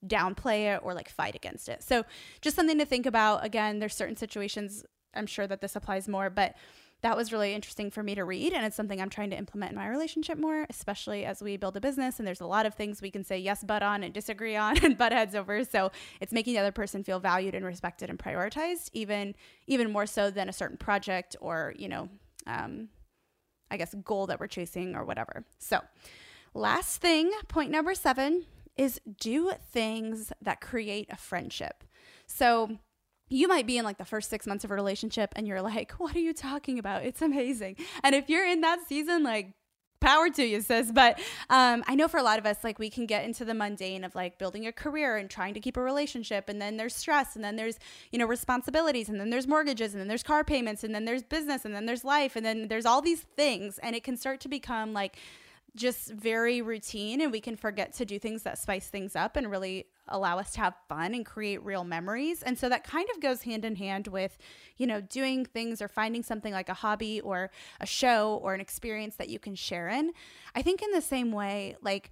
downplay 0.06 0.74
it 0.74 0.80
or 0.82 0.94
like 0.94 1.08
fight 1.08 1.34
against 1.34 1.68
it. 1.68 1.82
So 1.82 2.04
just 2.40 2.56
something 2.56 2.78
to 2.78 2.84
think 2.84 3.06
about. 3.06 3.44
Again 3.44 3.78
there's 3.78 3.94
certain 3.94 4.16
situations 4.16 4.84
I'm 5.14 5.26
sure 5.26 5.46
that 5.46 5.60
this 5.60 5.76
applies 5.76 6.08
more, 6.08 6.30
but 6.30 6.54
that 7.00 7.16
was 7.16 7.32
really 7.32 7.54
interesting 7.54 7.90
for 7.90 8.02
me 8.02 8.14
to 8.16 8.24
read. 8.24 8.52
And 8.52 8.66
it's 8.66 8.74
something 8.74 9.00
I'm 9.00 9.10
trying 9.10 9.30
to 9.30 9.38
implement 9.38 9.72
in 9.72 9.78
my 9.78 9.86
relationship 9.86 10.36
more, 10.36 10.66
especially 10.68 11.24
as 11.24 11.40
we 11.40 11.56
build 11.56 11.76
a 11.76 11.80
business. 11.80 12.18
And 12.18 12.26
there's 12.26 12.40
a 12.40 12.46
lot 12.46 12.66
of 12.66 12.74
things 12.74 13.00
we 13.00 13.10
can 13.10 13.22
say 13.22 13.38
yes, 13.38 13.62
but 13.64 13.82
on 13.82 14.02
and 14.02 14.12
disagree 14.12 14.56
on 14.56 14.78
and 14.84 14.98
butt 14.98 15.12
heads 15.12 15.34
over. 15.34 15.64
So 15.64 15.92
it's 16.20 16.32
making 16.32 16.54
the 16.54 16.60
other 16.60 16.72
person 16.72 17.04
feel 17.04 17.20
valued 17.20 17.54
and 17.54 17.64
respected 17.64 18.10
and 18.10 18.18
prioritized, 18.18 18.90
even 18.92 19.34
even 19.66 19.92
more 19.92 20.06
so 20.06 20.30
than 20.30 20.48
a 20.48 20.52
certain 20.52 20.76
project 20.76 21.36
or, 21.40 21.72
you 21.76 21.88
know, 21.88 22.08
um, 22.46 22.88
I 23.70 23.76
guess 23.76 23.94
goal 24.02 24.26
that 24.26 24.40
we're 24.40 24.48
chasing 24.48 24.96
or 24.96 25.04
whatever. 25.04 25.44
So 25.58 25.80
last 26.52 27.00
thing, 27.00 27.30
point 27.46 27.70
number 27.70 27.94
seven 27.94 28.44
is 28.76 29.00
do 29.20 29.52
things 29.72 30.32
that 30.40 30.60
create 30.60 31.08
a 31.10 31.16
friendship. 31.16 31.84
So 32.26 32.78
you 33.28 33.48
might 33.48 33.66
be 33.66 33.78
in 33.78 33.84
like 33.84 33.98
the 33.98 34.04
first 34.04 34.30
six 34.30 34.46
months 34.46 34.64
of 34.64 34.70
a 34.70 34.74
relationship 34.74 35.32
and 35.36 35.46
you're 35.46 35.62
like, 35.62 35.92
what 35.92 36.14
are 36.16 36.20
you 36.20 36.32
talking 36.32 36.78
about? 36.78 37.04
It's 37.04 37.22
amazing. 37.22 37.76
And 38.02 38.14
if 38.14 38.28
you're 38.28 38.46
in 38.46 38.60
that 38.62 38.80
season, 38.88 39.22
like, 39.22 39.52
power 40.00 40.30
to 40.30 40.44
you 40.44 40.60
sis 40.60 40.92
but 40.92 41.18
um, 41.50 41.82
i 41.88 41.94
know 41.94 42.06
for 42.06 42.18
a 42.18 42.22
lot 42.22 42.38
of 42.38 42.46
us 42.46 42.62
like 42.62 42.78
we 42.78 42.88
can 42.88 43.06
get 43.06 43.24
into 43.24 43.44
the 43.44 43.54
mundane 43.54 44.04
of 44.04 44.14
like 44.14 44.38
building 44.38 44.66
a 44.66 44.72
career 44.72 45.16
and 45.16 45.28
trying 45.28 45.54
to 45.54 45.60
keep 45.60 45.76
a 45.76 45.80
relationship 45.80 46.48
and 46.48 46.62
then 46.62 46.76
there's 46.76 46.94
stress 46.94 47.34
and 47.34 47.44
then 47.44 47.56
there's 47.56 47.78
you 48.12 48.18
know 48.18 48.26
responsibilities 48.26 49.08
and 49.08 49.18
then 49.18 49.30
there's 49.30 49.48
mortgages 49.48 49.94
and 49.94 50.00
then 50.00 50.08
there's 50.08 50.22
car 50.22 50.44
payments 50.44 50.84
and 50.84 50.94
then 50.94 51.04
there's 51.04 51.22
business 51.22 51.64
and 51.64 51.74
then 51.74 51.86
there's 51.86 52.04
life 52.04 52.36
and 52.36 52.46
then 52.46 52.68
there's 52.68 52.86
all 52.86 53.02
these 53.02 53.22
things 53.36 53.78
and 53.78 53.96
it 53.96 54.04
can 54.04 54.16
start 54.16 54.40
to 54.40 54.48
become 54.48 54.92
like 54.92 55.16
just 55.78 56.10
very 56.12 56.60
routine 56.60 57.20
and 57.20 57.32
we 57.32 57.40
can 57.40 57.56
forget 57.56 57.94
to 57.94 58.04
do 58.04 58.18
things 58.18 58.42
that 58.42 58.58
spice 58.58 58.88
things 58.88 59.16
up 59.16 59.36
and 59.36 59.50
really 59.50 59.86
allow 60.08 60.38
us 60.38 60.52
to 60.52 60.60
have 60.60 60.74
fun 60.88 61.14
and 61.14 61.24
create 61.24 61.62
real 61.64 61.84
memories. 61.84 62.42
And 62.42 62.58
so 62.58 62.68
that 62.68 62.84
kind 62.84 63.08
of 63.14 63.20
goes 63.20 63.42
hand 63.42 63.64
in 63.64 63.76
hand 63.76 64.08
with, 64.08 64.36
you 64.76 64.86
know, 64.86 65.00
doing 65.00 65.44
things 65.44 65.80
or 65.80 65.88
finding 65.88 66.22
something 66.22 66.52
like 66.52 66.68
a 66.68 66.74
hobby 66.74 67.20
or 67.20 67.50
a 67.80 67.86
show 67.86 68.40
or 68.42 68.54
an 68.54 68.60
experience 68.60 69.16
that 69.16 69.28
you 69.28 69.38
can 69.38 69.54
share 69.54 69.88
in. 69.88 70.12
I 70.54 70.62
think 70.62 70.82
in 70.82 70.90
the 70.90 71.02
same 71.02 71.32
way, 71.32 71.76
like 71.82 72.10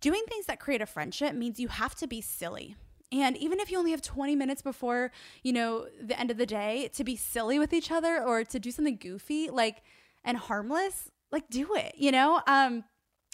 doing 0.00 0.22
things 0.28 0.46
that 0.46 0.60
create 0.60 0.82
a 0.82 0.86
friendship 0.86 1.34
means 1.34 1.60
you 1.60 1.68
have 1.68 1.94
to 1.96 2.06
be 2.06 2.20
silly. 2.20 2.76
And 3.12 3.36
even 3.36 3.60
if 3.60 3.70
you 3.70 3.78
only 3.78 3.90
have 3.90 4.00
20 4.00 4.34
minutes 4.36 4.62
before, 4.62 5.12
you 5.42 5.52
know, 5.52 5.86
the 6.00 6.18
end 6.18 6.30
of 6.30 6.38
the 6.38 6.46
day 6.46 6.88
to 6.94 7.04
be 7.04 7.14
silly 7.14 7.58
with 7.58 7.72
each 7.74 7.90
other 7.90 8.22
or 8.22 8.42
to 8.44 8.58
do 8.58 8.70
something 8.70 8.96
goofy, 8.96 9.50
like 9.50 9.82
and 10.24 10.38
harmless, 10.38 11.10
like 11.30 11.48
do 11.50 11.74
it, 11.74 11.94
you 11.96 12.10
know? 12.10 12.40
Um 12.46 12.84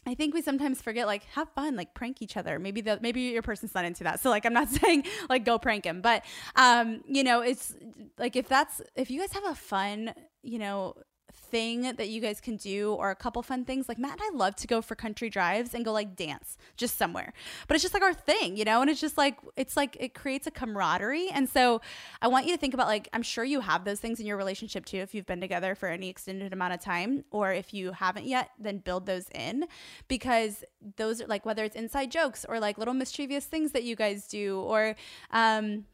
I 0.09 0.15
think 0.15 0.33
we 0.33 0.41
sometimes 0.41 0.81
forget 0.81 1.07
like 1.07 1.23
have 1.35 1.51
fun, 1.51 1.77
like 1.77 1.93
prank 1.93 2.23
each 2.23 2.39
other. 2.39 2.59
Maybe 2.59 2.81
the 2.81 2.99
maybe 3.03 3.21
your 3.21 3.43
person's 3.43 3.75
not 3.75 3.85
into 3.85 4.05
that. 4.05 4.21
So 4.21 4.31
like 4.31 4.47
I'm 4.47 4.55
not 4.55 4.69
saying 4.81 5.05
like 5.29 5.45
go 5.45 5.59
prank 5.59 5.85
him, 5.85 6.01
but 6.01 6.25
um 6.57 7.03
you 7.07 7.23
know, 7.23 7.43
it's 7.43 7.75
like 8.19 8.35
if 8.35 8.49
that's 8.49 8.81
if 8.97 9.11
you 9.11 9.21
guys 9.21 9.33
have 9.33 9.45
a 9.45 9.55
fun, 9.55 10.15
you 10.43 10.59
know, 10.59 10.95
thing 11.33 11.83
that 11.83 12.09
you 12.09 12.21
guys 12.21 12.41
can 12.41 12.57
do 12.57 12.93
or 12.95 13.11
a 13.11 13.15
couple 13.15 13.43
fun 13.43 13.65
things. 13.65 13.89
Like 13.89 13.99
Matt 13.99 14.13
and 14.13 14.23
I 14.23 14.37
love 14.37 14.57
to 14.57 14.67
go 14.67 14.83
for 14.83 14.95
country 14.95 15.31
drives 15.31 15.75
and 15.75 15.85
go 15.85 15.93
like 15.93 16.17
dance 16.17 16.57
just 16.77 16.97
somewhere. 16.97 17.33
But 17.67 17.75
it's 17.75 17.83
just 17.83 17.95
like 17.95 18.03
our 18.03 18.15
thing, 18.15 18.57
you 18.57 18.65
know? 18.65 18.81
And 18.81 18.91
it's 18.91 19.01
just 19.01 19.19
like 19.19 19.39
it's 19.57 19.77
like 19.77 19.97
it 20.01 20.15
creates 20.15 20.47
a 20.47 20.51
camaraderie. 20.51 21.29
And 21.31 21.49
so 21.49 21.81
I 22.21 22.29
want 22.29 22.47
you 22.47 22.53
to 22.53 22.59
think 22.59 22.75
about 22.75 22.87
like 22.87 23.09
I'm 23.13 23.23
sure 23.23 23.45
you 23.45 23.61
have 23.61 23.85
those 23.85 24.01
things 24.01 24.21
in 24.21 24.27
your 24.27 24.37
relationship 24.37 24.85
too 24.85 24.99
if 24.99 25.15
you've 25.15 25.27
been 25.27 25.41
together 25.41 25.75
for 25.75 25.89
any 25.89 26.09
extended 26.09 26.53
amount 26.53 26.75
of 26.75 26.81
time 26.81 27.25
or 27.31 27.53
if 27.53 27.73
you 27.73 27.93
haven't 27.93 28.27
yet, 28.27 28.51
then 28.59 28.79
build 28.79 29.07
those 29.07 29.29
in 29.35 29.67
because 30.09 30.65
those 30.97 31.21
are 31.21 31.27
like 31.27 31.45
whether 31.47 31.65
it's 31.65 31.77
inside 31.77 32.11
jokes 32.11 32.45
or 32.49 32.61
like 32.61 32.79
little 32.79 32.95
mischievous 32.95 33.45
things 33.45 33.73
that 33.73 33.85
you 33.85 33.97
guys 33.97 34.27
do 34.27 34.61
or 34.61 34.95
um 35.33 35.85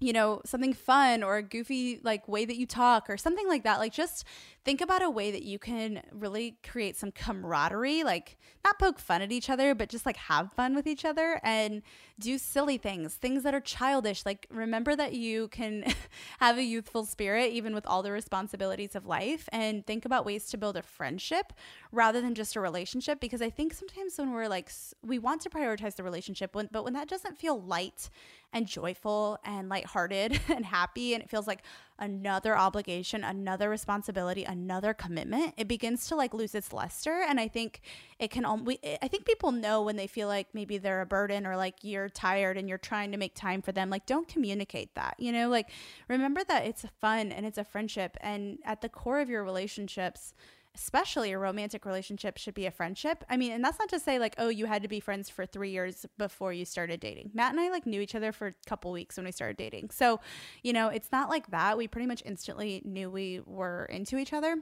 you 0.00 0.14
know, 0.14 0.40
something 0.46 0.72
fun 0.72 1.22
or 1.22 1.36
a 1.36 1.42
goofy 1.42 2.00
like 2.02 2.26
way 2.26 2.46
that 2.46 2.56
you 2.56 2.66
talk 2.66 3.10
or 3.10 3.18
something 3.18 3.46
like 3.46 3.64
that. 3.64 3.78
Like 3.78 3.92
just 3.92 4.24
think 4.64 4.80
about 4.80 5.02
a 5.02 5.10
way 5.10 5.30
that 5.30 5.42
you 5.42 5.58
can 5.58 6.02
really 6.10 6.56
create 6.66 6.96
some 6.96 7.12
camaraderie, 7.12 8.02
like 8.02 8.38
not 8.64 8.78
poke 8.78 8.98
fun 8.98 9.20
at 9.20 9.30
each 9.30 9.50
other, 9.50 9.74
but 9.74 9.90
just 9.90 10.06
like 10.06 10.16
have 10.16 10.52
fun 10.54 10.74
with 10.74 10.86
each 10.86 11.04
other 11.04 11.38
and 11.44 11.82
do 12.18 12.38
silly 12.38 12.78
things, 12.78 13.14
things 13.14 13.42
that 13.42 13.54
are 13.54 13.60
childish. 13.60 14.24
Like 14.24 14.46
remember 14.50 14.96
that 14.96 15.12
you 15.12 15.48
can 15.48 15.84
have 16.40 16.56
a 16.56 16.62
youthful 16.64 17.04
spirit 17.04 17.52
even 17.52 17.74
with 17.74 17.86
all 17.86 18.02
the 18.02 18.12
responsibilities 18.12 18.96
of 18.96 19.06
life 19.06 19.50
and 19.52 19.86
think 19.86 20.06
about 20.06 20.24
ways 20.24 20.46
to 20.46 20.56
build 20.56 20.78
a 20.78 20.82
friendship 20.82 21.52
rather 21.92 22.22
than 22.22 22.34
just 22.34 22.56
a 22.56 22.60
relationship 22.60 23.20
because 23.20 23.42
I 23.42 23.50
think 23.50 23.74
sometimes 23.74 24.16
when 24.16 24.32
we're 24.32 24.48
like 24.48 24.70
we 25.02 25.18
want 25.18 25.42
to 25.42 25.50
prioritize 25.50 25.96
the 25.96 26.02
relationship, 26.02 26.52
but 26.52 26.84
when 26.84 26.94
that 26.94 27.08
doesn't 27.08 27.38
feel 27.38 27.60
light 27.60 28.08
and 28.52 28.66
joyful 28.66 29.38
and 29.44 29.68
lighthearted 29.68 30.40
and 30.48 30.64
happy 30.64 31.14
and 31.14 31.22
it 31.22 31.30
feels 31.30 31.46
like 31.46 31.62
another 32.00 32.56
obligation, 32.56 33.22
another 33.22 33.68
responsibility, 33.68 34.42
another 34.44 34.94
commitment, 34.94 35.52
it 35.56 35.68
begins 35.68 36.06
to 36.08 36.16
like 36.16 36.32
lose 36.32 36.54
its 36.54 36.72
luster. 36.72 37.22
And 37.28 37.38
I 37.38 37.46
think 37.46 37.82
it 38.18 38.30
can, 38.30 38.64
we, 38.64 38.78
I 39.02 39.06
think 39.06 39.26
people 39.26 39.52
know 39.52 39.82
when 39.82 39.96
they 39.96 40.06
feel 40.06 40.26
like 40.26 40.48
maybe 40.54 40.78
they're 40.78 41.02
a 41.02 41.06
burden 41.06 41.46
or 41.46 41.56
like 41.56 41.76
you're 41.82 42.08
tired 42.08 42.56
and 42.56 42.68
you're 42.68 42.78
trying 42.78 43.12
to 43.12 43.18
make 43.18 43.34
time 43.34 43.60
for 43.60 43.72
them. 43.72 43.90
Like, 43.90 44.06
don't 44.06 44.26
communicate 44.26 44.94
that, 44.94 45.14
you 45.18 45.30
know, 45.30 45.48
like 45.48 45.68
remember 46.08 46.42
that 46.44 46.66
it's 46.66 46.86
fun 47.00 47.30
and 47.32 47.44
it's 47.44 47.58
a 47.58 47.64
friendship. 47.64 48.16
And 48.22 48.58
at 48.64 48.80
the 48.80 48.88
core 48.88 49.20
of 49.20 49.28
your 49.28 49.44
relationships, 49.44 50.32
especially 50.74 51.32
a 51.32 51.38
romantic 51.38 51.84
relationship 51.84 52.36
should 52.36 52.54
be 52.54 52.66
a 52.66 52.70
friendship. 52.70 53.24
I 53.28 53.36
mean, 53.36 53.52
and 53.52 53.64
that's 53.64 53.78
not 53.78 53.88
to 53.90 53.98
say 53.98 54.18
like, 54.18 54.34
oh, 54.38 54.48
you 54.48 54.66
had 54.66 54.82
to 54.82 54.88
be 54.88 55.00
friends 55.00 55.28
for 55.28 55.44
three 55.44 55.70
years 55.70 56.06
before 56.16 56.52
you 56.52 56.64
started 56.64 57.00
dating. 57.00 57.30
Matt 57.34 57.52
and 57.52 57.60
I 57.60 57.70
like 57.70 57.86
knew 57.86 58.00
each 58.00 58.14
other 58.14 58.32
for 58.32 58.48
a 58.48 58.54
couple 58.66 58.92
weeks 58.92 59.16
when 59.16 59.26
we 59.26 59.32
started 59.32 59.56
dating. 59.56 59.90
So, 59.90 60.20
you 60.62 60.72
know, 60.72 60.88
it's 60.88 61.10
not 61.12 61.28
like 61.28 61.50
that. 61.50 61.76
We 61.76 61.88
pretty 61.88 62.06
much 62.06 62.22
instantly 62.24 62.82
knew 62.84 63.10
we 63.10 63.40
were 63.44 63.86
into 63.86 64.16
each 64.16 64.32
other. 64.32 64.56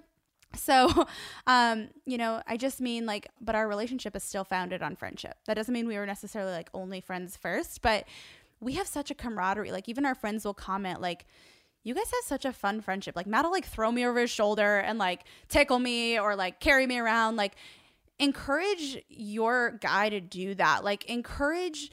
So, 0.55 1.07
um, 1.47 1.88
you 2.07 2.16
know, 2.16 2.42
I 2.47 2.57
just 2.57 2.81
mean 2.81 3.05
like, 3.05 3.29
but 3.40 3.55
our 3.55 3.68
relationship 3.68 4.16
is 4.16 4.23
still 4.23 4.44
founded 4.44 4.83
on 4.83 4.97
friendship. 4.97 5.37
That 5.47 5.55
doesn't 5.55 5.73
mean 5.75 5.87
we 5.87 5.99
were 5.99 6.07
necessarily 6.07 6.53
like 6.53 6.71
only 6.73 7.01
friends 7.01 7.37
first, 7.37 7.83
but 7.83 8.07
we 8.61 8.75
have 8.75 8.87
such 8.87 9.11
a 9.11 9.14
camaraderie. 9.14 9.71
Like, 9.71 9.88
even 9.88 10.05
our 10.05 10.14
friends 10.14 10.44
will 10.44 10.55
comment, 10.55 11.01
like, 11.01 11.27
you 11.88 11.94
guys 11.94 12.11
have 12.11 12.24
such 12.24 12.44
a 12.44 12.53
fun 12.53 12.83
friendship. 12.83 13.16
Like 13.16 13.27
Matt 13.27 13.44
will 13.44 13.51
like 13.51 13.64
throw 13.64 13.90
me 13.90 14.07
over 14.07 14.20
his 14.20 14.31
shoulder 14.31 14.79
and 14.79 14.98
like 14.98 15.24
tickle 15.48 15.79
me 15.79 16.18
or 16.18 16.37
like 16.37 16.61
carry 16.61 16.87
me 16.87 16.98
around. 16.98 17.37
Like 17.37 17.55
encourage 18.18 19.03
your 19.09 19.70
guy 19.81 20.11
to 20.11 20.20
do 20.20 20.55
that. 20.57 20.85
Like 20.85 21.07
encourage 21.07 21.90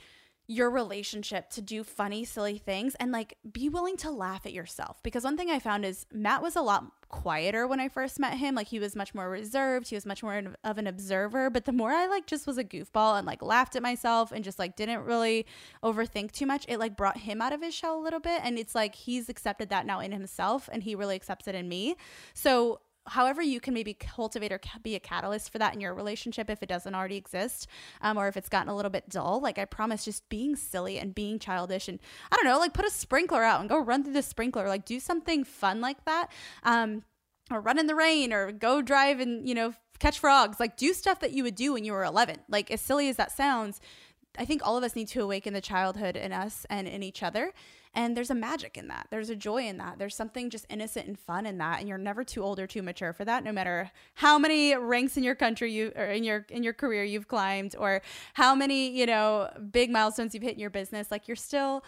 your 0.48 0.70
relationship 0.70 1.50
to 1.50 1.62
do 1.62 1.84
funny, 1.84 2.24
silly 2.24 2.58
things 2.58 2.96
and 2.96 3.12
like 3.12 3.38
be 3.52 3.68
willing 3.68 3.98
to 3.98 4.12
laugh 4.12 4.46
at 4.46 4.54
yourself. 4.54 5.02
Because 5.02 5.24
one 5.24 5.38
thing 5.38 5.50
I 5.50 5.60
found 5.60 5.86
is 5.86 6.06
Matt 6.14 6.42
was 6.42 6.56
a 6.56 6.62
lot 6.62 6.92
quieter 7.10 7.66
when 7.68 7.80
I 7.80 7.88
first 7.88 8.20
met 8.20 8.38
him. 8.38 8.54
Like 8.54 8.68
he 8.68 8.80
was 8.80 8.96
much 8.96 9.16
more 9.16 9.30
reserved. 9.30 9.90
He 9.90 9.96
was 9.96 10.06
much 10.06 10.22
more 10.22 10.44
of 10.64 10.78
an 10.78 10.86
observer. 10.86 11.50
But 11.50 11.66
the 11.66 11.72
more 11.72 11.92
I 11.92 12.06
like 12.08 12.28
just 12.28 12.46
was 12.46 12.58
a 12.58 12.64
goofball 12.64 13.18
and 13.18 13.26
like 13.26 13.42
laughed 13.42 13.76
at 13.76 13.82
myself 13.82 14.32
and 14.32 14.44
just 14.44 14.60
like 14.60 14.76
didn't 14.76 15.04
really 15.04 15.46
overthink 15.84 16.32
too 16.32 16.46
much, 16.46 16.66
it 16.68 16.78
like 16.78 16.96
brought 16.96 17.18
him 17.18 17.42
out 17.42 17.54
of 17.54 17.62
his 17.62 17.74
shell 17.74 17.98
a 17.98 18.02
little 18.02 18.20
bit. 18.20 18.42
And 18.44 18.60
it's 18.60 18.76
like 18.76 18.94
he's 18.94 19.30
accepted 19.30 19.70
that 19.70 19.86
now 19.86 20.00
in 20.00 20.12
himself 20.12 20.70
and 20.72 20.84
he 20.84 20.94
really 20.94 21.16
accepts 21.16 21.48
it 21.48 21.56
in 21.56 21.68
me. 21.68 21.96
So 22.34 22.82
however 23.08 23.42
you 23.42 23.60
can 23.60 23.74
maybe 23.74 23.94
cultivate 23.94 24.52
or 24.52 24.60
be 24.82 24.96
a 24.96 25.00
catalyst 25.00 25.52
for 25.52 25.60
that 25.60 25.74
in 25.74 25.82
your 25.82 25.94
relationship 25.94 26.50
if 26.50 26.64
it 26.64 26.70
doesn't 26.70 26.96
already 26.96 27.18
exist 27.18 27.68
um, 28.02 28.18
or 28.18 28.28
if 28.28 28.36
it's 28.36 28.50
gotten 28.50 28.70
a 28.70 28.76
little 28.76 28.92
bit 28.92 29.08
dull 29.10 29.40
like 29.40 29.58
i 29.58 29.66
promise 29.66 30.06
just 30.06 30.28
being 30.30 30.56
silly 30.56 30.98
and 30.98 31.14
being 31.14 31.38
childish 31.40 31.88
and 31.88 32.00
i 32.32 32.36
don't 32.36 32.46
know 32.46 32.58
like 32.58 32.74
put 32.74 32.86
a 32.86 32.92
sprinkler 32.92 33.44
out 33.44 33.60
and 33.60 33.70
go 33.70 33.78
run 33.78 34.04
through 34.04 34.14
the 34.14 34.22
sprinkler 34.22 34.68
like 34.68 34.86
do 34.86 35.00
something 35.00 35.44
fun 35.44 35.82
like 35.82 36.04
that 36.06 36.32
um, 36.64 37.04
or 37.52 37.62
run 37.62 37.80
in 37.80 37.88
the 37.88 37.96
rain 37.96 38.34
or 38.34 38.52
go 38.52 38.82
drive 38.82 39.20
and 39.20 39.48
you 39.48 39.56
know 39.56 39.74
catch 40.00 40.20
frogs 40.20 40.60
like 40.60 40.76
do 40.78 40.94
stuff 40.94 41.20
that 41.20 41.32
you 41.32 41.44
would 41.44 41.56
do 41.56 41.74
when 41.74 41.86
you 41.86 41.94
were 41.94 42.04
11 42.04 42.38
like 42.50 42.72
as 42.72 42.82
silly 42.82 43.08
as 43.08 43.16
that 43.16 43.32
sounds 43.32 43.80
i 44.38 44.46
think 44.46 44.66
all 44.66 44.78
of 44.78 44.84
us 44.84 44.96
need 44.96 45.08
to 45.08 45.22
awaken 45.22 45.54
the 45.54 45.62
childhood 45.62 46.18
in 46.18 46.34
us 46.34 46.66
and 46.70 46.88
in 46.88 47.04
each 47.04 47.24
other 47.24 47.54
and 47.96 48.16
there's 48.16 48.30
a 48.30 48.36
magic 48.36 48.78
in 48.78 48.90
that. 48.90 49.08
There's 49.10 49.30
a 49.30 49.36
joy 49.36 49.64
in 49.64 49.78
that. 49.78 49.98
There's 49.98 50.16
something 50.16 50.50
just 50.50 50.66
innocent 50.70 51.08
and 51.08 51.18
fun 51.18 51.46
in 51.46 51.58
that. 51.60 51.80
And 51.80 51.88
you're 51.88 51.98
never 51.98 52.24
too 52.24 52.44
old 52.44 52.60
or 52.60 52.68
too 52.68 52.82
mature 52.82 53.14
for 53.14 53.24
that, 53.26 53.44
no 53.44 53.52
matter 53.52 53.90
how 54.16 54.38
many 54.38 54.76
ranks 54.76 55.18
in 55.18 55.24
your 55.24 55.36
country 55.36 55.72
you 55.72 55.92
or 55.96 56.06
in 56.06 56.24
your 56.24 56.46
in 56.50 56.62
your 56.62 56.74
career 56.74 57.04
you've 57.04 57.28
climbed 57.28 57.76
or 57.78 58.02
how 58.34 58.54
many, 58.54 58.90
you 58.90 59.06
know, 59.06 59.50
big 59.72 59.90
milestones 59.90 60.34
you've 60.34 60.44
hit 60.44 60.54
in 60.54 60.60
your 60.60 60.70
business. 60.70 61.10
Like 61.10 61.28
you're 61.28 61.36
still 61.36 61.84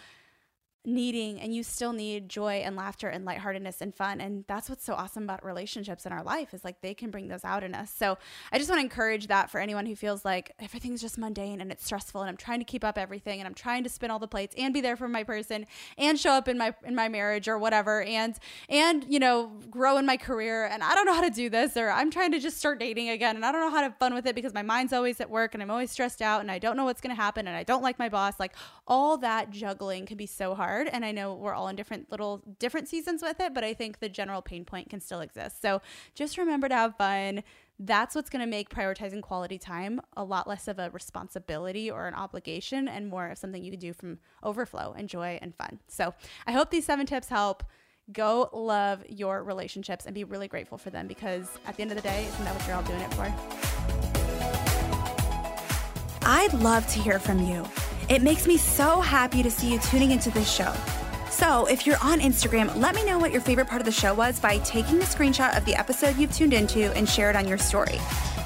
needing 0.88 1.40
and 1.40 1.54
you 1.54 1.62
still 1.62 1.92
need 1.92 2.28
joy 2.28 2.62
and 2.64 2.76
laughter 2.76 3.08
and 3.08 3.24
lightheartedness 3.24 3.80
and 3.80 3.94
fun 3.94 4.20
and 4.20 4.44
that's 4.48 4.68
what's 4.68 4.84
so 4.84 4.94
awesome 4.94 5.24
about 5.24 5.44
relationships 5.44 6.06
in 6.06 6.12
our 6.12 6.22
life 6.22 6.54
is 6.54 6.64
like 6.64 6.80
they 6.80 6.94
can 6.94 7.10
bring 7.10 7.28
those 7.28 7.44
out 7.44 7.62
in 7.62 7.74
us. 7.74 7.90
So 7.90 8.18
i 8.52 8.58
just 8.58 8.70
want 8.70 8.80
to 8.80 8.84
encourage 8.84 9.26
that 9.28 9.50
for 9.50 9.60
anyone 9.60 9.86
who 9.86 9.94
feels 9.94 10.24
like 10.24 10.52
everything's 10.58 11.00
just 11.00 11.18
mundane 11.18 11.60
and 11.60 11.70
it's 11.70 11.84
stressful 11.84 12.20
and 12.20 12.30
i'm 12.30 12.36
trying 12.36 12.58
to 12.58 12.64
keep 12.64 12.84
up 12.84 12.96
everything 12.96 13.40
and 13.40 13.46
i'm 13.46 13.54
trying 13.54 13.82
to 13.84 13.90
spin 13.90 14.10
all 14.10 14.18
the 14.18 14.28
plates 14.28 14.54
and 14.56 14.72
be 14.72 14.80
there 14.80 14.96
for 14.96 15.08
my 15.08 15.24
person 15.24 15.66
and 15.96 16.18
show 16.18 16.30
up 16.30 16.48
in 16.48 16.56
my 16.56 16.74
in 16.84 16.94
my 16.94 17.08
marriage 17.08 17.48
or 17.48 17.58
whatever 17.58 18.02
and 18.02 18.36
and 18.68 19.04
you 19.08 19.18
know 19.18 19.50
grow 19.70 19.98
in 19.98 20.06
my 20.06 20.16
career 20.16 20.66
and 20.66 20.82
i 20.82 20.94
don't 20.94 21.06
know 21.06 21.14
how 21.14 21.22
to 21.22 21.30
do 21.30 21.50
this 21.50 21.76
or 21.76 21.90
i'm 21.90 22.10
trying 22.10 22.32
to 22.32 22.38
just 22.38 22.56
start 22.56 22.78
dating 22.78 23.08
again 23.10 23.36
and 23.36 23.44
i 23.44 23.52
don't 23.52 23.60
know 23.60 23.70
how 23.70 23.78
to 23.78 23.84
have 23.84 23.96
fun 23.98 24.14
with 24.14 24.26
it 24.26 24.34
because 24.34 24.54
my 24.54 24.62
mind's 24.62 24.92
always 24.92 25.20
at 25.20 25.28
work 25.28 25.54
and 25.54 25.62
i'm 25.62 25.70
always 25.70 25.90
stressed 25.90 26.22
out 26.22 26.40
and 26.40 26.50
i 26.50 26.58
don't 26.58 26.76
know 26.76 26.84
what's 26.84 27.00
going 27.00 27.14
to 27.14 27.20
happen 27.20 27.46
and 27.46 27.56
i 27.56 27.62
don't 27.62 27.82
like 27.82 27.98
my 27.98 28.08
boss 28.08 28.38
like 28.38 28.54
all 28.86 29.18
that 29.18 29.50
juggling 29.50 30.06
can 30.06 30.16
be 30.16 30.26
so 30.26 30.54
hard 30.54 30.77
hard 30.78 30.88
and 30.92 31.04
i 31.04 31.12
know 31.12 31.34
we're 31.34 31.54
all 31.54 31.68
in 31.68 31.76
different 31.76 32.10
little 32.10 32.42
different 32.58 32.88
seasons 32.88 33.22
with 33.22 33.40
it 33.40 33.52
but 33.54 33.64
i 33.64 33.74
think 33.74 33.98
the 34.00 34.08
general 34.08 34.42
pain 34.42 34.64
point 34.64 34.88
can 34.88 35.00
still 35.00 35.20
exist. 35.20 35.60
So 35.62 35.80
just 36.14 36.38
remember 36.38 36.68
to 36.68 36.74
have 36.74 36.96
fun. 36.96 37.42
That's 37.78 38.14
what's 38.14 38.28
going 38.28 38.40
to 38.40 38.50
make 38.50 38.70
prioritizing 38.70 39.22
quality 39.22 39.58
time 39.58 40.00
a 40.16 40.24
lot 40.24 40.48
less 40.48 40.66
of 40.66 40.78
a 40.78 40.90
responsibility 40.90 41.90
or 41.90 42.08
an 42.08 42.14
obligation 42.14 42.88
and 42.88 43.08
more 43.08 43.28
of 43.28 43.38
something 43.38 43.62
you 43.62 43.70
can 43.70 43.80
do 43.80 43.92
from 43.92 44.18
overflow 44.42 44.94
and 44.96 45.08
joy 45.08 45.38
and 45.40 45.54
fun. 45.54 45.78
So 45.86 46.14
i 46.46 46.52
hope 46.52 46.70
these 46.70 46.84
seven 46.84 47.06
tips 47.06 47.28
help. 47.28 47.62
Go 48.10 48.48
love 48.54 49.04
your 49.08 49.44
relationships 49.44 50.06
and 50.06 50.14
be 50.14 50.24
really 50.24 50.48
grateful 50.48 50.78
for 50.78 50.88
them 50.88 51.06
because 51.06 51.46
at 51.66 51.76
the 51.76 51.82
end 51.82 51.90
of 51.90 51.96
the 51.96 52.02
day 52.02 52.24
isn't 52.24 52.44
that 52.44 52.54
what 52.54 52.66
you're 52.66 52.76
all 52.76 52.82
doing 52.82 53.00
it 53.00 53.12
for? 53.14 53.26
I'd 56.22 56.54
love 56.54 56.86
to 56.88 57.00
hear 57.00 57.18
from 57.18 57.38
you 57.46 57.66
it 58.08 58.22
makes 58.22 58.46
me 58.46 58.56
so 58.56 59.00
happy 59.00 59.42
to 59.42 59.50
see 59.50 59.72
you 59.72 59.78
tuning 59.78 60.10
into 60.10 60.30
this 60.30 60.50
show. 60.50 60.72
So, 61.30 61.66
if 61.66 61.86
you're 61.86 62.02
on 62.02 62.20
Instagram, 62.20 62.74
let 62.76 62.94
me 62.94 63.04
know 63.04 63.18
what 63.18 63.32
your 63.32 63.40
favorite 63.40 63.68
part 63.68 63.80
of 63.80 63.84
the 63.84 63.92
show 63.92 64.14
was 64.14 64.40
by 64.40 64.58
taking 64.58 64.96
a 64.96 65.04
screenshot 65.04 65.56
of 65.56 65.64
the 65.66 65.74
episode 65.74 66.16
you've 66.16 66.32
tuned 66.32 66.54
into 66.54 66.92
and 66.94 67.08
share 67.08 67.30
it 67.30 67.36
on 67.36 67.46
your 67.46 67.58
story. 67.58 67.98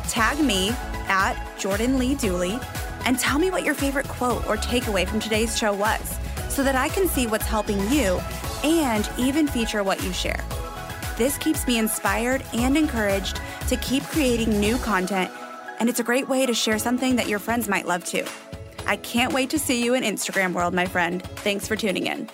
Tag 0.08 0.38
me 0.40 0.70
at 1.08 1.36
Jordan 1.58 1.98
Lee 1.98 2.16
Dooley 2.16 2.58
and 3.06 3.18
tell 3.18 3.38
me 3.38 3.50
what 3.50 3.64
your 3.64 3.74
favorite 3.74 4.08
quote 4.08 4.46
or 4.46 4.56
takeaway 4.56 5.06
from 5.06 5.20
today's 5.20 5.56
show 5.56 5.72
was 5.72 6.18
so 6.48 6.62
that 6.62 6.74
I 6.74 6.88
can 6.88 7.08
see 7.08 7.26
what's 7.26 7.46
helping 7.46 7.78
you 7.90 8.20
and 8.64 9.08
even 9.16 9.46
feature 9.46 9.82
what 9.82 10.02
you 10.02 10.12
share. 10.12 10.44
This 11.16 11.38
keeps 11.38 11.66
me 11.66 11.78
inspired 11.78 12.42
and 12.52 12.76
encouraged 12.76 13.40
to 13.68 13.76
keep 13.76 14.02
creating 14.04 14.58
new 14.60 14.76
content, 14.78 15.30
and 15.78 15.88
it's 15.88 16.00
a 16.00 16.04
great 16.04 16.28
way 16.28 16.46
to 16.46 16.52
share 16.52 16.78
something 16.78 17.16
that 17.16 17.28
your 17.28 17.38
friends 17.38 17.68
might 17.68 17.86
love 17.86 18.04
too. 18.04 18.24
I 18.86 18.96
can't 18.96 19.32
wait 19.32 19.50
to 19.50 19.58
see 19.58 19.84
you 19.84 19.94
in 19.94 20.02
Instagram 20.02 20.52
world, 20.52 20.74
my 20.74 20.86
friend. 20.86 21.22
Thanks 21.22 21.66
for 21.66 21.76
tuning 21.76 22.06
in. 22.06 22.28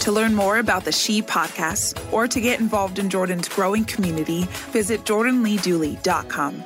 To 0.00 0.10
learn 0.10 0.34
more 0.34 0.58
about 0.58 0.84
the 0.84 0.90
She 0.90 1.22
podcast 1.22 2.12
or 2.12 2.26
to 2.26 2.40
get 2.40 2.58
involved 2.58 2.98
in 2.98 3.08
Jordan's 3.08 3.48
growing 3.48 3.84
community, 3.84 4.44
visit 4.72 5.02
jordanleedooley.com. 5.04 6.64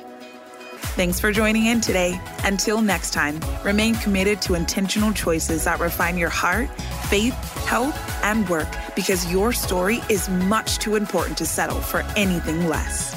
Thanks 0.97 1.19
for 1.19 1.31
joining 1.31 1.67
in 1.67 1.79
today. 1.79 2.19
Until 2.43 2.81
next 2.81 3.11
time, 3.13 3.39
remain 3.63 3.93
committed 3.95 4.41
to 4.41 4.55
intentional 4.55 5.13
choices 5.13 5.65
that 5.65 5.79
refine 5.79 6.17
your 6.17 6.29
heart, 6.29 6.67
faith, 7.09 7.35
health, 7.65 7.95
and 8.23 8.49
work 8.49 8.67
because 8.95 9.31
your 9.31 9.53
story 9.53 9.99
is 10.09 10.27
much 10.29 10.79
too 10.79 10.95
important 10.95 11.37
to 11.37 11.45
settle 11.45 11.79
for 11.79 11.99
anything 12.15 12.67
less. 12.67 13.16